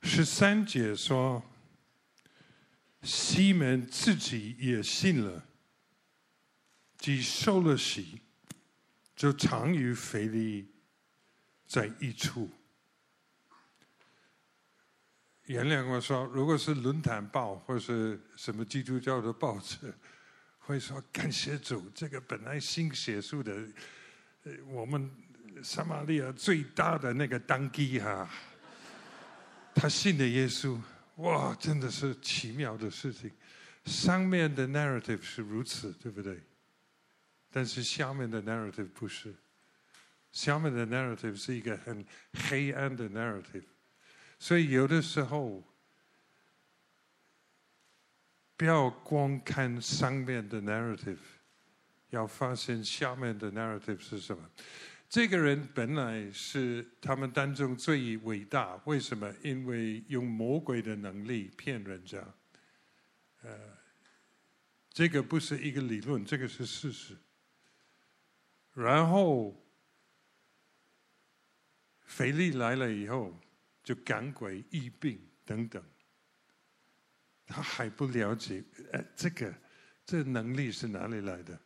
[0.00, 1.42] 十三节说，
[3.02, 5.44] 西门自己也信了。
[7.04, 8.18] 既受了洗，
[9.14, 10.66] 就常与腓力
[11.66, 12.48] 在一处。
[15.42, 19.92] 原谅我说，如果是论坛报或是什么基督教的报纸，
[20.60, 23.54] 会说感谢主，这个本来新写书的，
[24.68, 25.10] 我们
[25.62, 28.26] 撒玛利亚最大的那个当机哈，
[29.74, 30.80] 他信的耶稣，
[31.16, 33.30] 哇，真的是奇妙的事情。
[33.84, 36.40] 上面的 narrative 是如此，对不对？
[37.56, 39.32] 但是下面的 narrative 不是，
[40.32, 42.04] 下面的 narrative 是一个很
[42.48, 43.62] 黑暗的 narrative，
[44.40, 45.62] 所以有的时候
[48.56, 51.18] 不要光看上面的 narrative，
[52.10, 54.50] 要发现下面的 narrative 是什么。
[55.08, 59.32] 这个人本来是他们当中最伟大，为什么？
[59.44, 62.18] 因为用魔鬼的能力骗人家。
[63.42, 63.56] 呃，
[64.92, 67.16] 这个不是一个理论，这个是事实。
[68.74, 69.54] 然后，
[72.00, 73.32] 腓力来了以后，
[73.84, 75.82] 就赶鬼、医病等等。
[77.46, 79.54] 他还不了解，哎，这个
[80.04, 81.58] 这能力是哪里来的？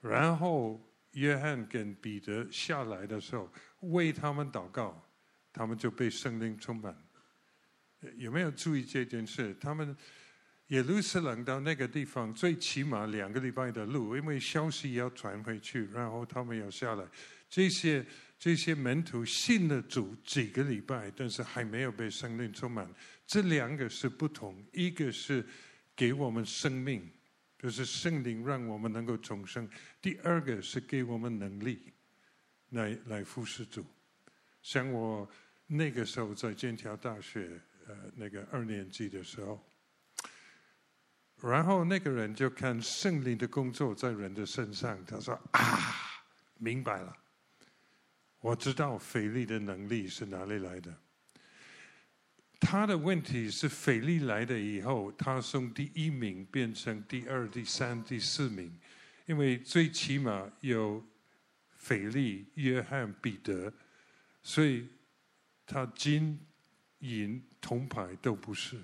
[0.00, 0.78] 然后，
[1.12, 5.02] 约翰跟彼得下来的时候，为他们祷告，
[5.52, 6.94] 他们就被圣灵充满。
[8.16, 9.54] 有没有注意这件事？
[9.54, 9.96] 他们。
[10.72, 17.06] 耶路撒冷到那个地方，最起码两个礼拜的路，因为消息要传回去，然后他们要下来。
[17.50, 18.02] 这些
[18.38, 22.90] 这些门徒信了主几个礼拜，但是还没有被圣灵充满。
[23.26, 25.44] 这两个是不同，一个是
[25.94, 27.06] 给我们生命，
[27.58, 29.66] 就是圣灵让我们能够重生；
[30.00, 31.82] 第二个是给我们能力
[32.70, 33.84] 来来服侍主。
[34.62, 35.28] 像我
[35.66, 39.62] 那个时候在剑桥大学，呃，那个二年级的时候。
[41.42, 46.22] 然后那个人就看圣灵的工作在人的身上，他说：“啊，
[46.58, 47.16] 明白了，
[48.38, 50.96] 我知道腓力的能力是哪里来的。
[52.60, 58.72] 他的问题是腓力来的以后，他从第一名变成第二、第三、第四名，
[59.26, 61.04] 因为最起码有
[61.76, 63.72] 腓力、约翰、彼得，
[64.44, 64.86] 所以
[65.66, 66.38] 他金
[67.00, 68.80] 银铜牌都不是，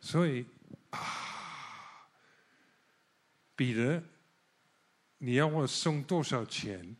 [0.00, 0.44] 所以。”
[0.90, 2.10] 啊，
[3.54, 4.02] 彼得，
[5.18, 6.96] 你要我送多少钱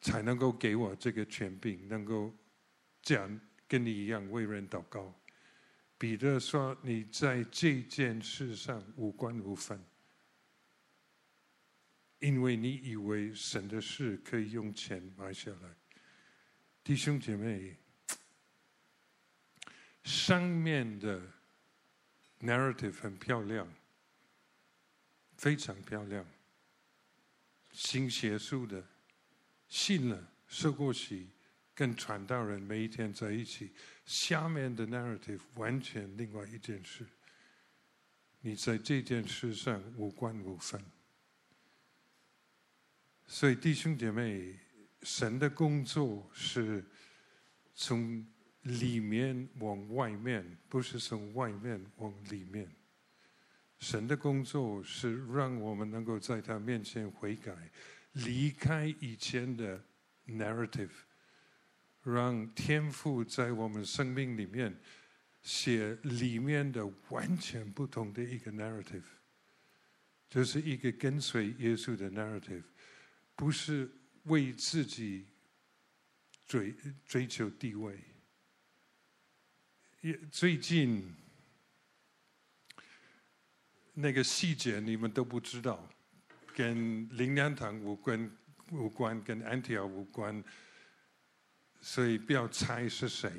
[0.00, 2.34] 才能够给我这个权柄，能够
[3.02, 5.14] 这样跟你一样为人祷告？
[5.98, 9.84] 彼得说：“你在这件事上无官无分，
[12.20, 15.76] 因为你以为神的事可以用钱买下来。”
[16.82, 17.76] 弟兄姐妹，
[20.02, 21.39] 上面的。
[22.40, 23.70] Narrative 很漂亮，
[25.36, 26.26] 非常漂亮。
[27.72, 28.82] 新写书的，
[29.68, 31.28] 信了，受过洗，
[31.74, 33.72] 跟传道人每一天在一起。
[34.06, 37.06] 下面的 Narrative 完全另外一件事。
[38.40, 40.82] 你在这件事上无关无分。
[43.26, 44.58] 所以弟兄姐妹，
[45.02, 46.84] 神的工作是
[47.74, 48.26] 从。
[48.62, 52.68] 里面往外面，不是从外面往里面。
[53.78, 57.54] 神的工作是让我们能够在他面前悔改，
[58.12, 59.82] 离开以前的
[60.28, 60.90] narrative，
[62.02, 64.78] 让天赋在我们生命里面
[65.40, 69.04] 写里面的完全不同的一个 narrative，
[70.28, 72.64] 就是一个跟随耶稣的 narrative，
[73.34, 73.90] 不是
[74.24, 75.24] 为自己
[76.46, 76.74] 追
[77.06, 77.98] 追求地位。
[80.00, 81.14] 也最近
[83.92, 85.86] 那个细节你们都不知道，
[86.54, 88.30] 跟灵粮堂无关，
[88.70, 90.42] 无关跟安提阿无关。
[91.82, 93.30] 所以不要猜是谁。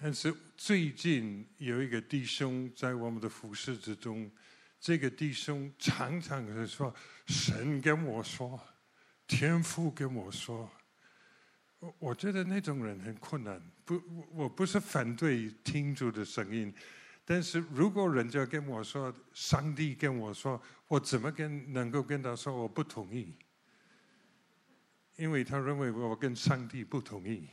[0.00, 4.30] 但是最近有一个弟兄在我们的服侍之中，
[4.78, 6.94] 这个弟兄常常是说
[7.26, 8.60] ：“神跟我说，
[9.26, 10.70] 天父跟我说。”
[11.80, 13.62] 我我觉得那种人很困难。
[13.86, 16.74] 不，我不是反对听主的声音，
[17.24, 23.32] 但是如果人家跟我说，上帝跟我说，我怎么跟能够跟他说我不同意？
[25.16, 27.48] 因为他认为我跟上帝不同意。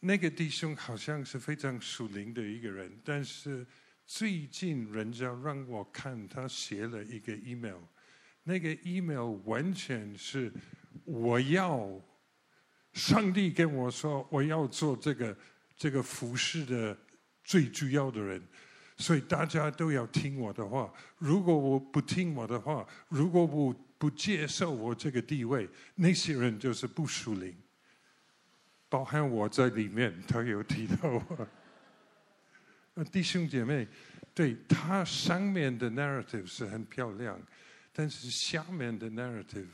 [0.00, 3.66] 那个弟兄好像是非常属灵的一个人，但是
[4.06, 7.80] 最近人家让我看他写了一个 email，
[8.44, 10.52] 那个 email 完全是
[11.04, 12.00] 我要
[12.92, 15.36] 上帝跟我说我要做这个
[15.76, 16.96] 这个服侍的
[17.44, 18.42] 最主要的人，
[18.96, 20.92] 所以大家都要听我的话。
[21.18, 27.54] 如果我不听我的话，如果我不接受我这个地位，那些人就是不属灵。
[28.88, 31.48] 包含我在里面，他有提到我。
[33.12, 33.86] 弟兄姐妹，
[34.34, 37.40] 对他上面的 narrative 是很漂亮，
[37.92, 39.68] 但是下面的 narrative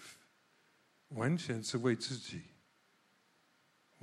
[1.09, 2.43] 完全是为自己，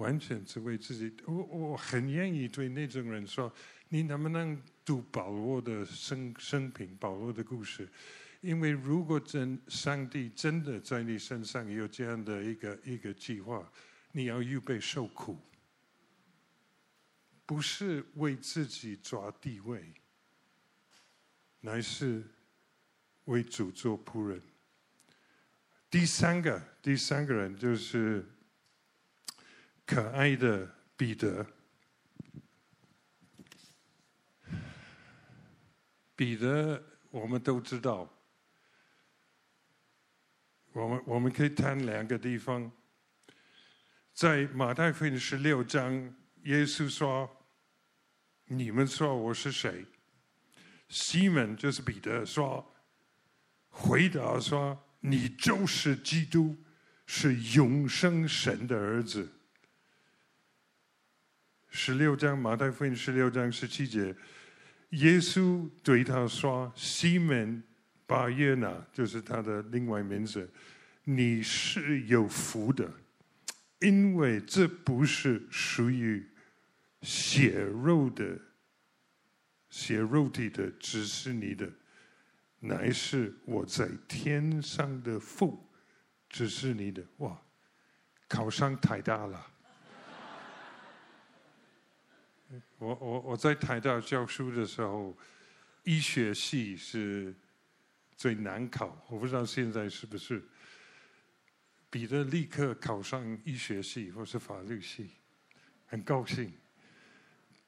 [0.02, 1.16] 完全是为自己。
[1.26, 3.54] 我我很愿意对那种人说：
[3.90, 7.88] 你能不能读保罗的生生平，保罗的故事？
[8.42, 13.72] 因为如果真上帝真的在你身上有这样的一个一个计划。
[14.14, 15.38] 你要预备受苦，
[17.46, 19.94] 不是为自己抓地位，
[21.62, 22.22] 乃是
[23.24, 24.42] 为主做仆人。
[25.90, 28.26] 第三个，第三个人就是
[29.94, 30.66] 可爱的
[30.96, 31.46] 彼得。
[36.16, 38.10] 彼得，我们都知道，
[40.72, 42.72] 我们我们可以谈两个地方。
[44.14, 45.94] 在马太福音十六章，
[46.44, 47.30] 耶稣说
[48.48, 49.86] ：“你们说我是谁？”
[50.88, 52.74] 西门就是彼得说
[53.68, 56.56] ：“回答说，你就是基督，
[57.06, 59.30] 是永生神的儿子。”
[61.74, 64.14] 十六章马太福音十六章十七节，
[64.90, 67.64] 耶稣对他说：“西门
[68.06, 70.52] 巴约拿，就是他的另外名字，
[71.06, 72.92] 你是有福的。”
[73.80, 76.30] 因为这不是属于
[77.04, 78.38] 血肉的、
[79.70, 81.72] 血肉体的，只是你的，
[82.60, 85.66] 乃是我在天上的父
[86.30, 87.02] 只是你的。
[87.20, 87.42] 哇，
[88.28, 89.51] 考上台大了！
[92.78, 95.18] 我我我在台大教书的时候，
[95.84, 97.34] 医学系是
[98.16, 100.44] 最难考，我不知道现在是不是。
[101.90, 105.10] 彼得立刻考上医学系或是法律系，
[105.88, 106.54] 很高兴。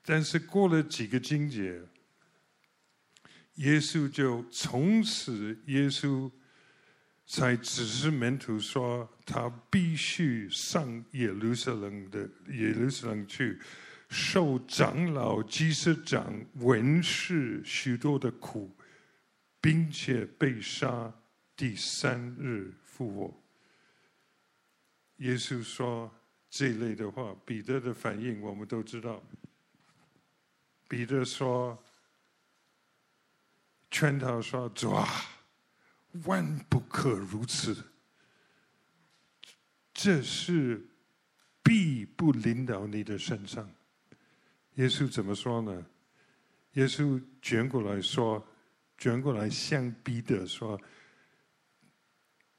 [0.06, 1.82] 但是过了几个经节，
[3.56, 6.32] 耶稣就从此，耶稣
[7.26, 13.60] 才指示门徒说，他必须上耶路撒冷的耶路撒冷去，
[14.14, 18.70] 受长老、祭司长、文士许多的苦，
[19.60, 21.12] 并且被杀，
[21.56, 23.44] 第三日复活。
[25.18, 26.14] 耶稣说
[26.48, 29.22] 这类的话，彼得的反应我们都知道。
[30.88, 31.84] 彼得说
[33.90, 35.08] ：“劝他说，主啊，
[36.26, 37.76] 万不可如此。
[39.92, 40.86] 这是
[41.64, 43.68] 必不临到你的身上。”
[44.76, 45.86] 耶稣怎么说呢？
[46.74, 48.46] 耶稣卷过来说，
[48.98, 50.80] 卷过来向彼得说。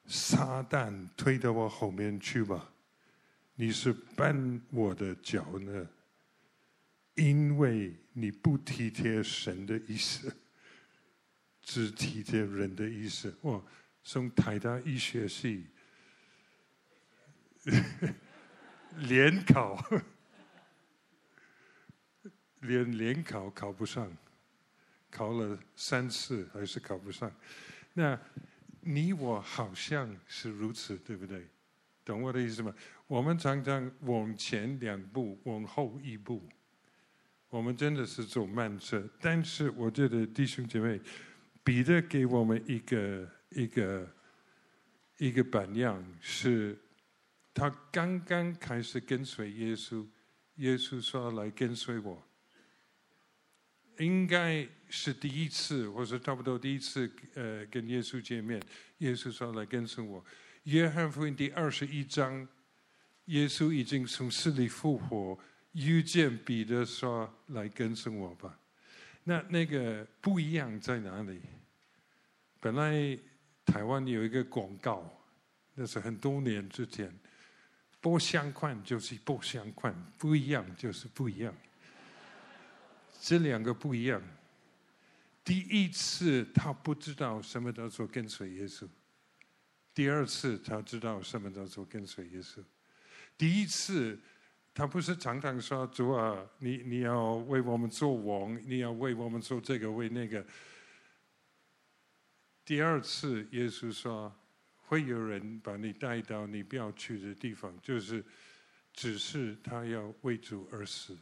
[0.07, 2.71] 撒旦推到我后面去吧！
[3.55, 5.89] 你是绊我的脚呢，
[7.15, 10.37] 因为你不体贴神的意思，
[11.63, 13.35] 只体贴人的意思。
[13.43, 13.63] 哇，
[14.03, 15.67] 从台大医学系
[19.09, 19.83] 联考，
[22.65, 24.11] 连联考考不上，
[25.11, 27.33] 考了三次还是考不上。
[27.93, 28.19] 那。
[28.87, 31.43] 你我好像是如此，对不对？
[32.05, 32.71] 懂我的意思吗？
[33.07, 36.47] 我们常常往前两步，往后一步，
[37.49, 39.03] 我们真的是走慢车。
[39.23, 41.01] 但是我觉得弟兄姐妹，
[41.63, 44.07] 彼得给我们一个一个
[45.17, 46.79] 一个榜样，是
[47.55, 50.07] 他刚刚开始跟随耶稣，
[50.57, 52.23] 耶稣说来跟随我。
[53.99, 58.61] 应该是第一次，或者差不多第一次，呃，跟耶稣见面。
[58.99, 60.25] 耶稣说：“来跟随我。”
[60.65, 62.47] 约翰福音第二十一章，
[63.27, 65.39] 耶稣已经从死里复活，
[65.73, 68.59] 遇见彼得说：“来跟随我吧。”
[69.25, 71.41] 那那个不一样在哪里？
[72.61, 73.19] 本来
[73.65, 75.11] 台湾有一个广告，
[75.75, 77.13] 那是很多年之前，
[78.01, 81.55] 不相关就是不相关，不一样就是不一样。
[83.25, 84.23] 这两个不一样。
[85.43, 88.87] 第一次他不知道什么叫做跟随耶稣，
[89.95, 92.63] 第二次他知道什么叫做跟随耶稣。
[93.39, 94.19] 第一次。
[94.77, 100.45] 他不是常常说：“主啊，你你要为我们做王，你要为我们做这个为那个。”
[102.67, 104.35] 第二次，耶稣说
[104.89, 108.25] ：“会有人把你带到你不要去的地方，就是
[108.93, 111.17] 只是他要为主而死。”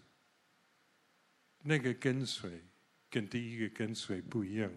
[1.63, 2.61] 那个跟随
[3.11, 4.71] 跟第一个跟随不一样，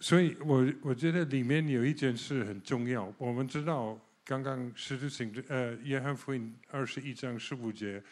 [0.00, 4.00] 所以我我觉得里面有一件事很重要，我们知道。
[4.28, 8.02] 刚刚使徒行传，呃，约翰福音二十一章十五节，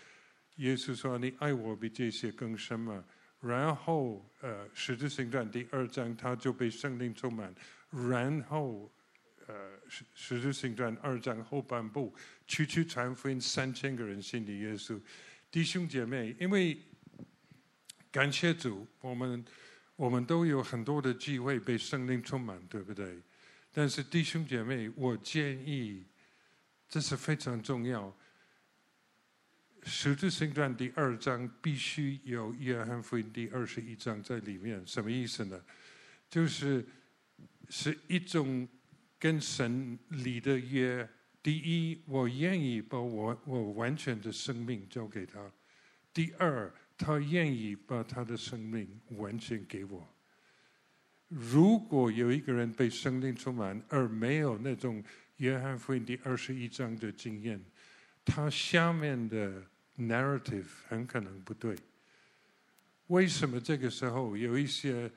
[0.59, 3.05] 耶稣说：“你爱我比这些更深吗？”
[3.43, 7.53] 然后，呃，使徒行传第二章，他就被圣灵充满。
[7.91, 8.89] 然后，
[9.49, 12.15] 呃，使使徒行传二章后半部，
[12.47, 15.01] 区区传福音，三千个人信的耶稣。
[15.55, 16.77] 弟兄姐妹，因为
[18.11, 19.45] 感谢主，我们
[19.95, 23.23] 我们都有很多的机会被圣灵充满，对不对？
[23.73, 26.05] 但是弟兄姐妹，我建议，
[26.89, 28.13] 这是非常重要。
[29.85, 35.65] 使徒行传第二章必须有约翰福音第二十一章在里面，什么意思呢？
[36.29, 36.85] 就是
[37.69, 38.69] 是一种
[39.21, 41.09] 跟神立的约。
[41.45, 45.43] 第一，我愿意把我我完全的生命交给他；
[46.11, 48.89] 第二，他愿意把他的生命
[49.19, 50.09] 完全给我。
[51.29, 55.05] 如果有一个人被生命充满，而没有那种
[55.37, 57.63] 约翰福音第二十一章的经验，
[58.25, 59.63] 他下面的
[59.99, 61.77] narrative 很可能不对。
[63.09, 65.13] 为什么这个时候有一些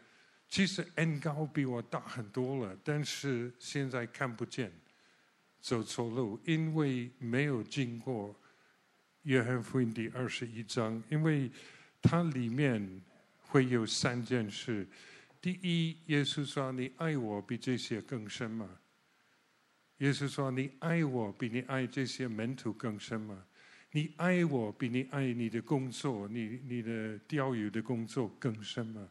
[0.50, 4.70] 其实恩高比我大很多了，但是现在看不见，
[5.60, 8.36] 走错路，因为没有经过
[9.24, 11.52] 约翰福音第二十一章，因为
[12.02, 13.02] 它里面
[13.40, 14.88] 会有三件事。
[15.42, 18.70] 第一，耶稣说：“你爱我比这些更深吗？”
[20.00, 23.46] 耶稣说：“你爱我比你爱这些门徒更深吗？
[23.92, 29.08] 你爱我比你爱你的工作、你你的钓鱼的工作更深吗？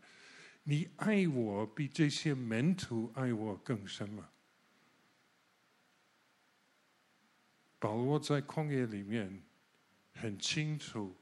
[0.64, 4.28] 你爱我比这些门徒爱我更深吗？”
[7.78, 9.42] 保罗在旷野里面
[10.14, 11.14] 很清楚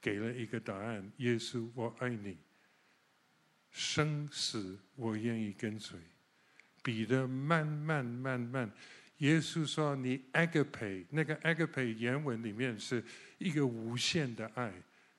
[0.00, 2.36] 给了一个答案：“耶稣，我爱你。”
[3.70, 5.98] 生死我愿意跟随，
[6.80, 8.70] 彼得慢慢慢慢，
[9.18, 13.02] 耶稣说你 agape，那个 agape 原文里面是
[13.38, 14.72] 一个无限的爱。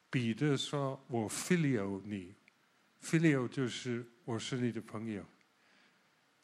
[0.09, 2.33] 彼得说我 phileo 你
[3.03, 5.25] ，phileo 就是我是你的朋友。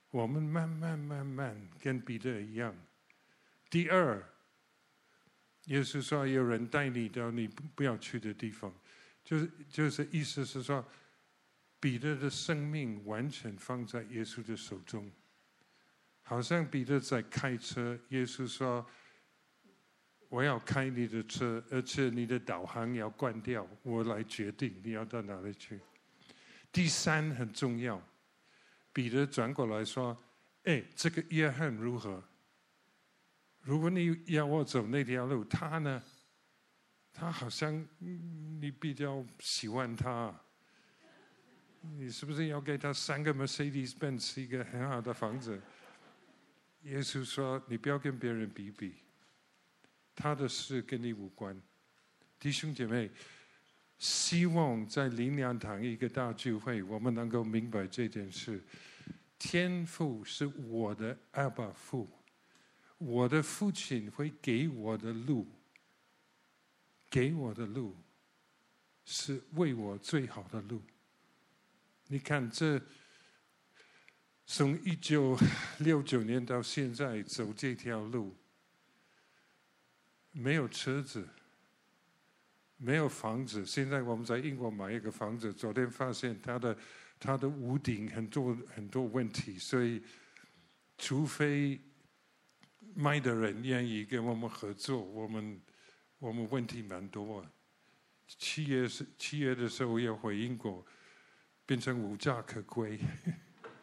[0.09, 2.75] 我们慢慢慢慢跟彼得一样。
[3.71, 4.23] 第二，
[5.65, 8.71] 耶稣说有人带你到你不要去的地方，
[9.23, 10.85] 就是就是意思是说。
[11.83, 15.11] 彼得的生命完全放在耶稣的手中，
[16.21, 18.85] 好像彼得在开车，耶稣说
[20.29, 25.79] ：“我要开你的车，而且你的导航要关掉，我来决定你要到哪里去。”
[26.71, 27.99] 第三很重要，
[28.93, 30.15] 彼得转过来说
[30.65, 32.23] ：“哎，这个约翰如何？
[33.61, 36.01] 如果你要我走那条路，他呢？
[37.13, 40.33] 他好像你比较喜欢他。”
[41.97, 45.59] 你是不是要给他三个 Mercedes Benz 一个很好的房子？
[46.83, 48.93] 耶稣说：“你不要跟别人比比，
[50.15, 51.59] 他的事跟你无关。”
[52.39, 53.09] 弟兄姐妹，
[53.97, 58.61] 希望在灵粮堂一个大聚会，我们能够明白这件事：
[59.39, 62.07] 天父是我的阿爸父，
[63.01, 65.47] 我的父亲会给我的路，
[67.09, 67.95] 给我的路
[69.03, 70.79] 是为我最好的路。
[72.09, 72.79] 你看，这
[74.45, 75.35] 从一九
[75.79, 78.35] 六九年到现在走这条路，
[80.31, 81.27] 没有车子，
[82.77, 83.65] 没有房子。
[83.65, 86.77] 现在我们在英国买一个房子，昨天发现它的
[87.19, 90.03] 它的屋顶很多很多问题，所以
[90.99, 91.81] 除非
[92.95, 95.61] 卖的人愿意跟我们合作，我们
[96.19, 97.45] 我们问题蛮多。
[98.27, 100.85] 七月是七月的时候要回英国。
[101.63, 102.99] 变成无家可归，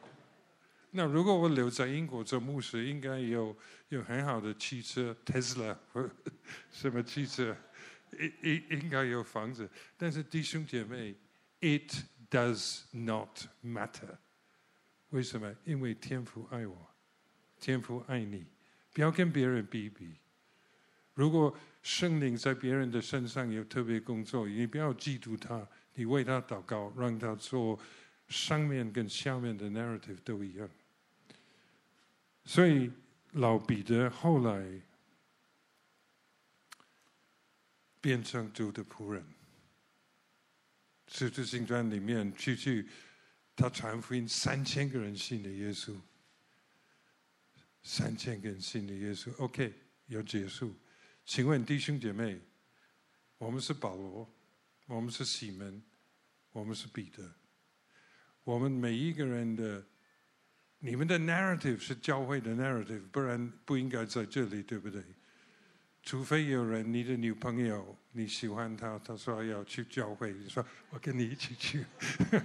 [0.90, 3.56] 那如果我留在英国做牧师，应该有
[3.88, 6.10] 有很好的汽车，Tesla 或
[6.70, 7.56] 什么汽车，
[8.18, 9.70] 应应应该有房子。
[9.96, 11.14] 但是弟兄姐妹
[11.60, 11.90] ，It
[12.28, 14.18] does not matter。
[15.10, 15.54] 为什么？
[15.64, 16.90] 因为天父爱我，
[17.58, 18.44] 天父爱你，
[18.92, 20.14] 不要跟别人比比。
[21.14, 27.78] 如果圣灵在别人的身上有特别工作，你不要嫉妒他，你为他祷告，让他做。
[28.28, 30.68] 上面跟下面的 narrative 都一样，
[32.44, 32.92] 所以
[33.32, 34.82] 老彼得后来
[38.02, 39.24] 变成主的仆人。
[41.06, 42.86] 使徒行传里面，去去
[43.56, 45.98] 他传福音，三千个人信了耶稣，
[47.82, 49.34] 三千个人信了耶稣。
[49.38, 49.72] OK，
[50.06, 50.74] 要结束，
[51.24, 52.40] 请问弟兄姐妹，
[53.38, 54.28] 我们是保罗，
[54.86, 55.82] 我们是西门，
[56.52, 57.32] 我们是彼得。
[58.44, 59.84] 我们每一个人的，
[60.78, 65.02] 你们的 narrative 是教会的 narrative，不然不应该在这里，对不对？
[66.02, 71.84] 除非有人，你的女朋友你喜欢她，她说要去教会，你说我跟你一起去。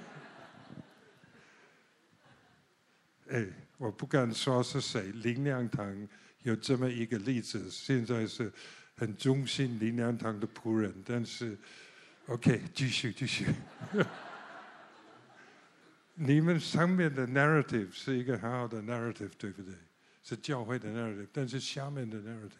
[3.29, 3.47] 哎，
[3.83, 6.07] 我不敢说是谁，灵粮堂
[6.43, 8.49] 有这么一个例子，现在是
[8.95, 11.57] 很忠心灵粮堂的仆人，但是
[12.27, 13.45] OK，继续继续。
[16.15, 19.73] 你们上面的 narrative 是一个很好的 narrative，对不对？
[20.23, 22.51] 是教会的 narrative，但是下面的 narrative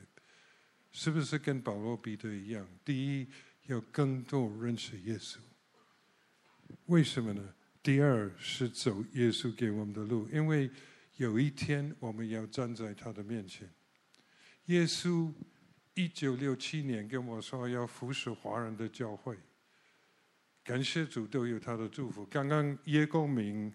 [0.91, 2.67] 是不是跟保罗彼得一样？
[2.83, 3.27] 第一，
[3.67, 5.37] 要更多认识耶稣。
[6.87, 7.41] 为什么呢？
[7.81, 10.69] 第二是走耶稣给我们的路，因为
[11.17, 13.69] 有一天我们要站在他的面前。
[14.65, 15.31] 耶稣
[15.93, 19.37] 一九六七年跟我说要服侍华人的教会。
[20.63, 22.25] 感谢主，都有他的祝福。
[22.27, 23.73] 刚刚叶公明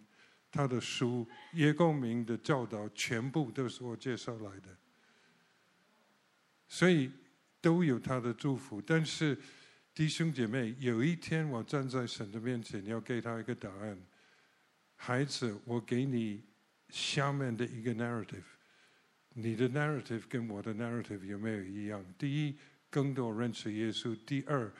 [0.51, 4.74] 他的书，叶公明的教导，全部都是我介绍来的，
[6.66, 7.12] 所以
[7.61, 8.80] 都有他的祝福。
[8.80, 9.39] 但是
[9.95, 14.01] 弟兄姐妹，有一天我站在神的面前，要给他一个答案。
[14.97, 16.43] 孩子，我给你
[16.91, 18.45] 下面的一个 narrative，
[19.30, 22.05] 你的 narrative 跟我的 narrative 有没有一样？
[22.18, 22.59] 第一，
[22.91, 24.72] 更多认识耶稣；第二。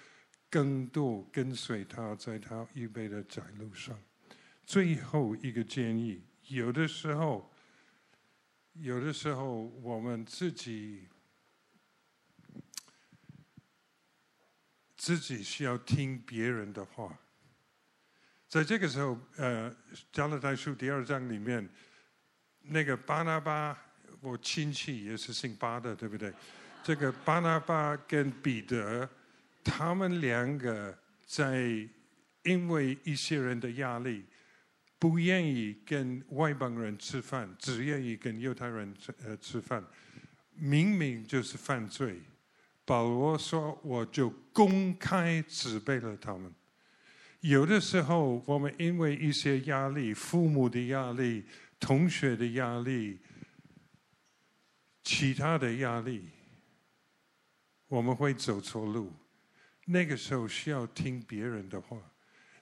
[0.51, 4.03] 更多跟随他，在他预备的窄路上。
[4.65, 7.53] 最后一个建议：有的时候，
[8.73, 11.07] 有的时候我们自己
[14.97, 17.21] 自己需要听别人的话。
[18.49, 19.71] 在这个时候，呃，
[20.11, 21.69] 《加拉太书》第二章里面，
[22.69, 23.77] 那个巴拿巴，
[24.21, 26.33] 我亲戚也是姓巴的，对不对？
[26.83, 29.09] 这个巴拿巴跟彼得。
[29.65, 30.97] 他们两个
[31.27, 31.87] 在
[32.45, 34.25] 因为一些人的压力，
[34.99, 39.85] 不愿意跟外邦人吃饭，只愿意跟犹太人吃呃吃饭，
[40.55, 42.19] 明明就是犯罪。
[42.87, 46.51] 保罗说：“我就公开责备了他们。”
[47.41, 51.45] 有的时候，我们因为一些压力，父母的压力、
[51.79, 53.21] 同学的压力、
[55.03, 56.29] 其他的压力，
[57.87, 59.13] 我们会走错路。
[59.87, 61.99] 那个时候需要听别人的话，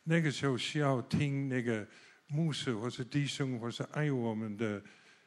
[0.05, 1.87] 那个时候需要听那个
[2.29, 4.81] 牧师或是弟兄或是爱我们的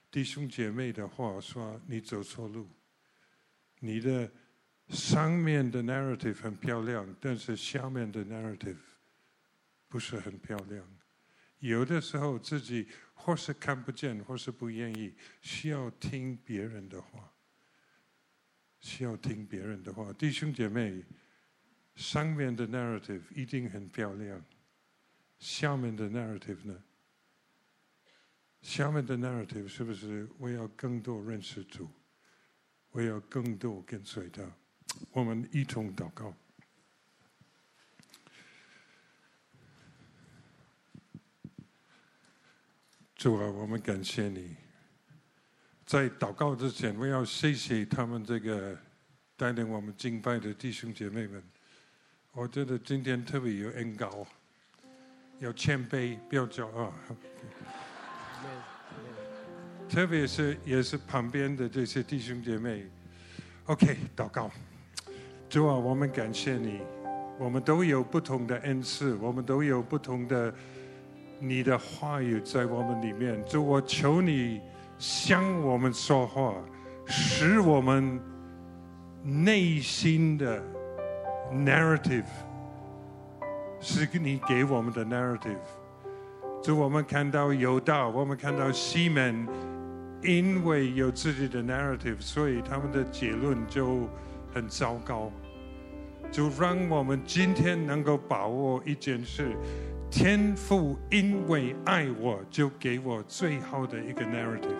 [0.09, 2.69] 弟兄姐妹的话，说你走错路，
[3.79, 4.31] 你的
[4.87, 8.77] 上面的 narrative 很漂亮，但是下面的 narrative
[9.89, 10.98] 不是很漂亮。
[11.59, 17.31] 有的时候自己或是看不见，或是不愿意，需要听别人的话，
[18.79, 21.03] 需要听别人的话，弟兄姐妹。
[21.95, 24.41] 上面的 narrative 一定很漂亮，
[25.37, 26.81] 下面的 narrative 呢？
[28.61, 31.89] 下面的 narrative 是不是我要更多认识主，
[32.91, 34.49] 我要更多跟随他？
[35.11, 36.33] 我们一同祷告。
[43.19, 44.55] 主啊，我们感谢你。
[45.85, 48.73] 在祷告之前，我要谢谢他们这个
[49.35, 51.43] 带领我们敬拜的弟兄姐妹们。
[52.31, 54.25] 我觉得今天特别有恩膏，
[55.39, 56.93] 有谦卑，不要骄傲。
[59.89, 62.87] 特别是也是旁边的这些弟兄姐妹
[63.65, 64.49] ，OK，祷告。
[65.49, 66.79] 主啊，我们感谢你，
[67.37, 70.55] 我们都有不同的恩赐，我们都有不同的
[71.39, 73.43] 你的话语在我们里面。
[73.45, 74.61] 主，我求你
[74.97, 76.53] 向我们说话，
[77.05, 78.19] 使我们
[79.23, 80.61] 内心的。
[81.51, 82.27] narrative
[83.79, 85.57] 是你给我们的 narrative，
[86.61, 89.47] 就我们看到犹大，我们看到西门，
[90.21, 94.07] 因为有自己的 narrative，所以他们的结论就
[94.53, 95.31] 很糟糕。
[96.31, 99.57] 就让我们今天能够把握一件事：
[100.11, 104.75] 天父因为爱我，就给我最好的一个 narrative，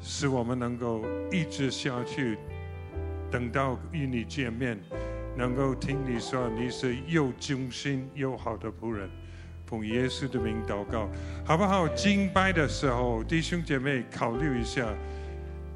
[0.00, 2.36] 使我们能够一直下去，
[3.30, 4.76] 等到与你见面，
[5.36, 9.08] 能够听你说你是又忠心又好的仆人，
[9.64, 11.08] 奉耶稣的名祷告，
[11.44, 11.86] 好不好？
[11.88, 14.92] 敬拜的时候，弟兄姐妹考虑一下。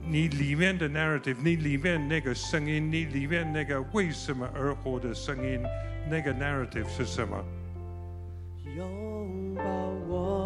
[0.05, 5.61] 你里面的 narrative，你里面那个声音，你里面那个为什么而活的声音，
[6.11, 7.39] 那个 narrative 是什么？
[8.75, 9.63] 拥抱
[10.09, 10.42] 我。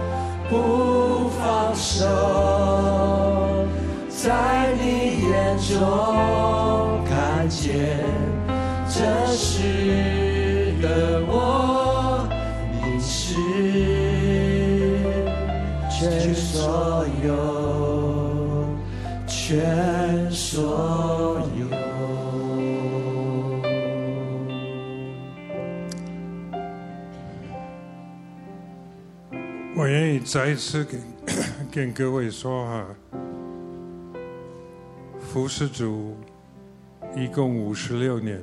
[0.49, 2.07] 不放手
[4.09, 6.60] 在你眼中。
[30.33, 31.01] 再一次跟
[31.73, 32.87] 跟各位说哈，
[35.19, 36.15] 服侍主
[37.17, 38.41] 一共五十六年，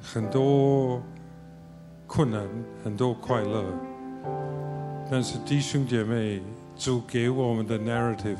[0.00, 1.02] 很多
[2.06, 2.48] 困难，
[2.82, 3.66] 很多快乐，
[5.10, 6.40] 但是弟兄姐妹，
[6.74, 8.38] 主给我们的 narrative，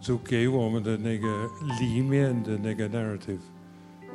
[0.00, 1.46] 主给我们的那个
[1.78, 3.40] 里面的那个 narrative，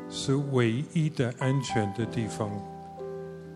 [0.10, 2.50] 是唯一的安全的地方，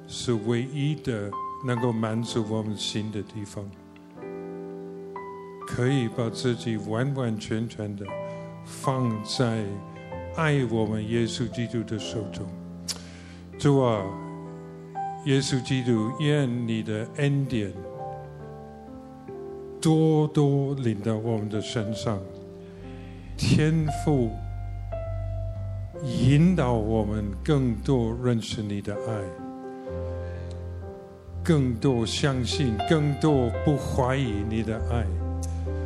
[0.05, 1.31] 是唯一的。
[1.65, 3.63] 能够满足我们心的地方，
[5.67, 8.05] 可以把自己完完全全的
[8.63, 9.65] 放在
[10.35, 12.45] 爱我们耶稣基督的手中。
[13.57, 14.03] 主啊，
[15.25, 17.73] 耶稣基督，愿你的恩典
[19.81, 22.21] 多多领到我们的身上，
[23.37, 24.31] 天赋
[26.03, 29.38] 引导我们更多认识你的爱。
[31.43, 35.05] 更多相信，更多不怀疑你的爱。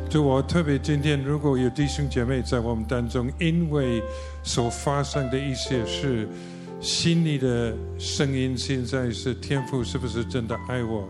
[0.08, 4.02] 就我特别今天，如果有弟兄姐妹在我们当中，因为
[4.42, 6.28] 所发生的一些事，
[6.80, 11.08] 心里的声音现在是天父是不是真的爱我？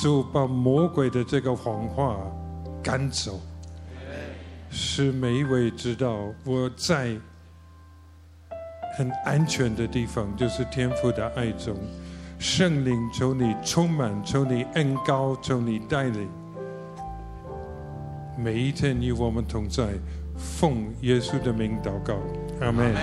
[0.00, 2.18] 就把魔鬼的这个谎话
[2.82, 3.40] 赶走，
[4.70, 7.16] 使每一位知道我在
[8.98, 11.74] 很安全的地方，就是天父的爱中。
[12.38, 16.28] 圣灵，求你充满，求你恩高，求你带领，
[18.36, 19.84] 每一天与我们同在，
[20.36, 22.14] 奉耶稣的名祷告，
[22.60, 22.94] 阿门。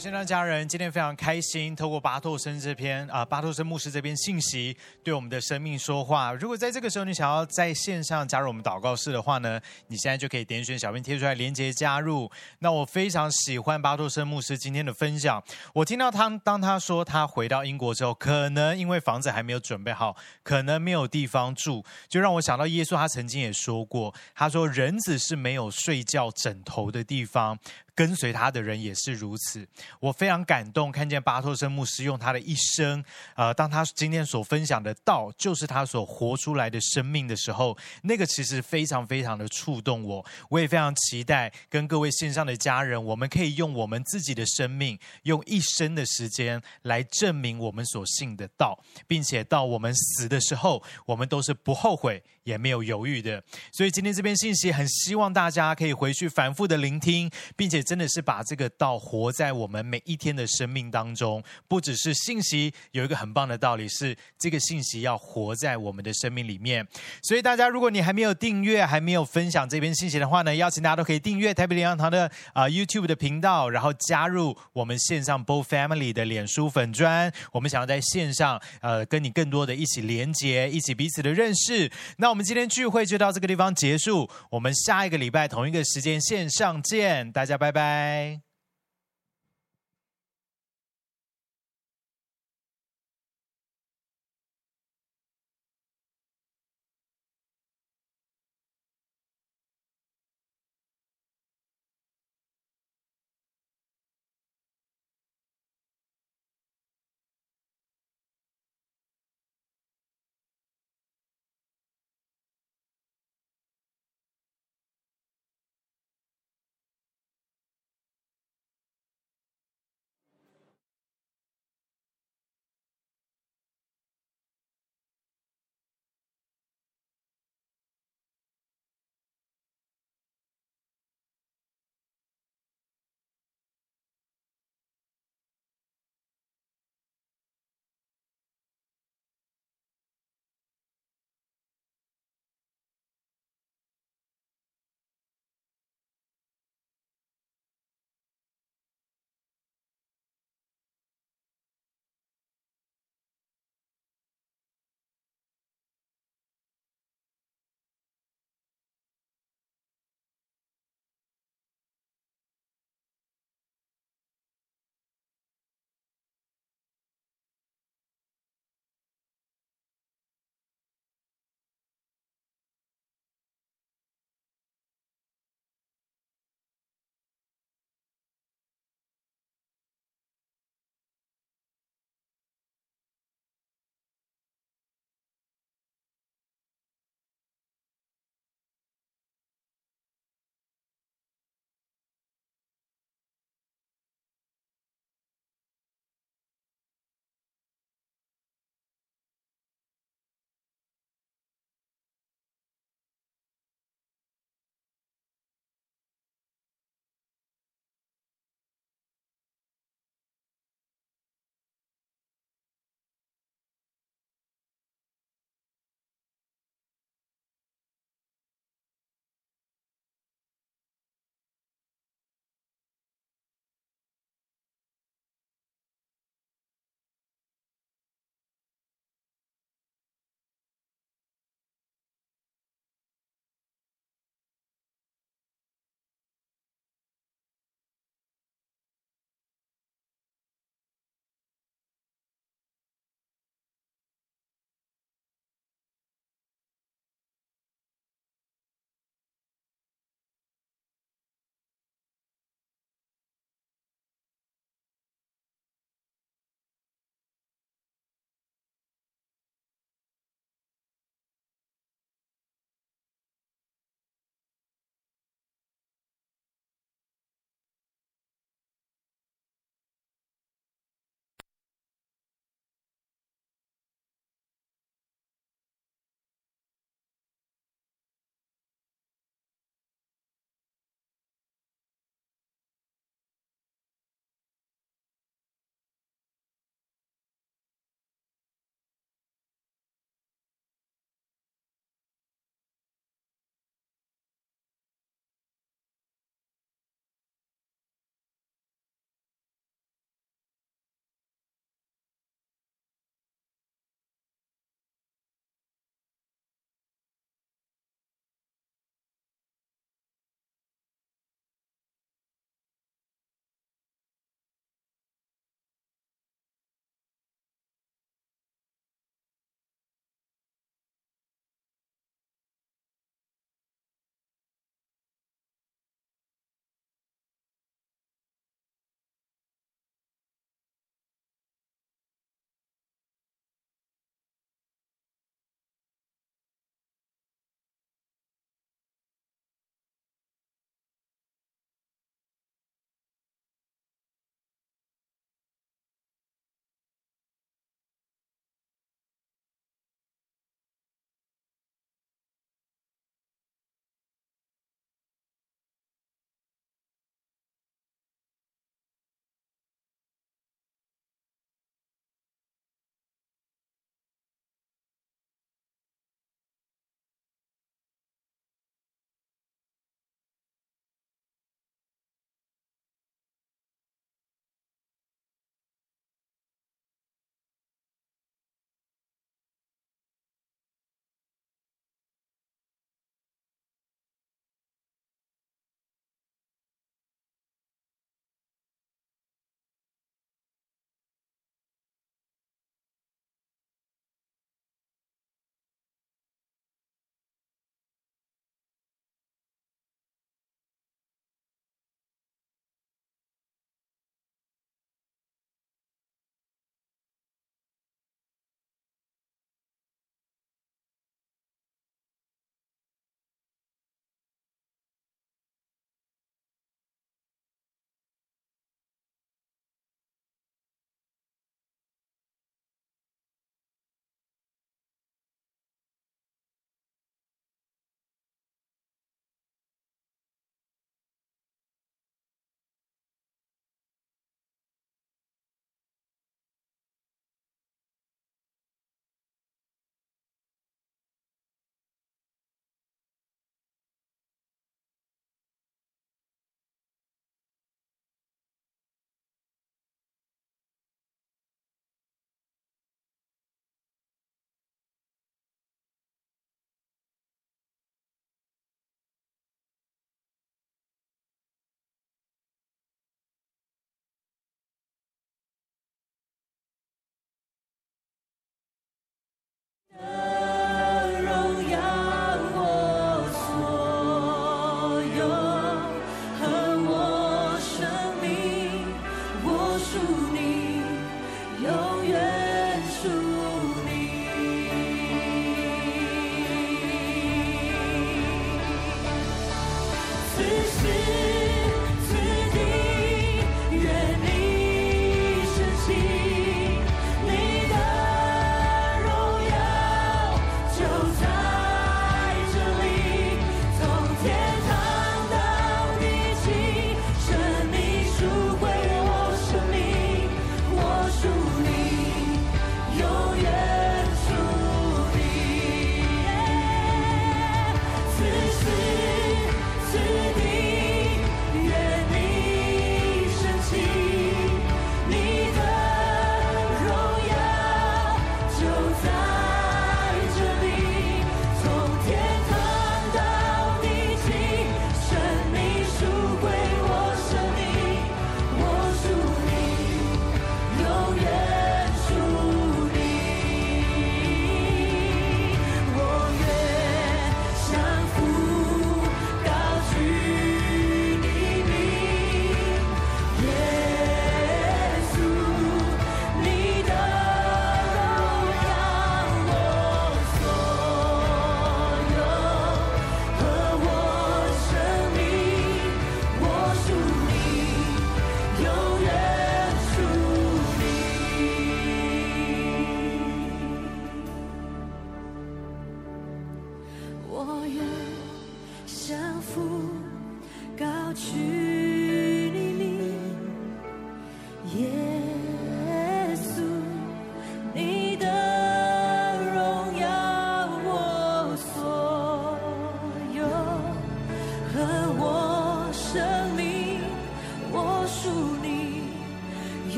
[0.00, 4.74] 线上家人，今天非常开心，透过巴托森这篇啊、巴托森牧师这篇信息，
[5.04, 6.32] 对我们的生命说话。
[6.32, 12.30] 如果在这个时候你想要在线上加入我们祷告室的话呢，你现在就可以点选小编贴出来连接加入。
[12.60, 15.42] 那我非常喜欢巴托森牧师今天的分享。
[15.74, 27.58] 我听到他当他说他回到英国之后，可能因为房子还没有准备好，可能没有地方住，就让我想到耶稣他曾经也说过，他说人子是没有睡觉枕头的地方。
[28.00, 29.68] 跟随他的人也是如此，
[30.00, 40.24] 我非常感动，看见巴托森牧师用他的一生，呃，当他今天所分享的道就是他所活出来的生命的时候，那个其实非常非常的触动我。
[40.48, 53.44] 我也非常期待跟各位线上的家人，我们可以用我们自己的生命，用一生的时间来证明我们所信的道，并且到我们死的时候，我们都是不后悔也没有犹豫的。
[53.70, 57.84] 所以今天这篇信息，很希望大家可以回去反复的聆听，并且。
[57.90, 66.86] 真的是把这个道活在我们每一天的生命当中，不只是信息，有一个很棒的道理是，这个信息要活在我们的生命里面。
[67.20, 77.32] 所以大家，如果你还没有订阅，还没有分享这篇信息的话呢，邀请大家都可以订阅台北灵粮堂的啊、YouTube 的频道，然后加入我们线上 Bold Family 的脸书粉专。
[77.50, 81.90] 我们想要在线上呃跟你更多的一起连接，一起彼此的认识。
[82.18, 87.69] 那我们今天聚会就到这个地方结束，我们下一个礼拜同一个时间线上见，大家拜。
[87.72, 88.40] 拜。
[88.42, 88.49] 拜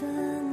[0.00, 0.43] 的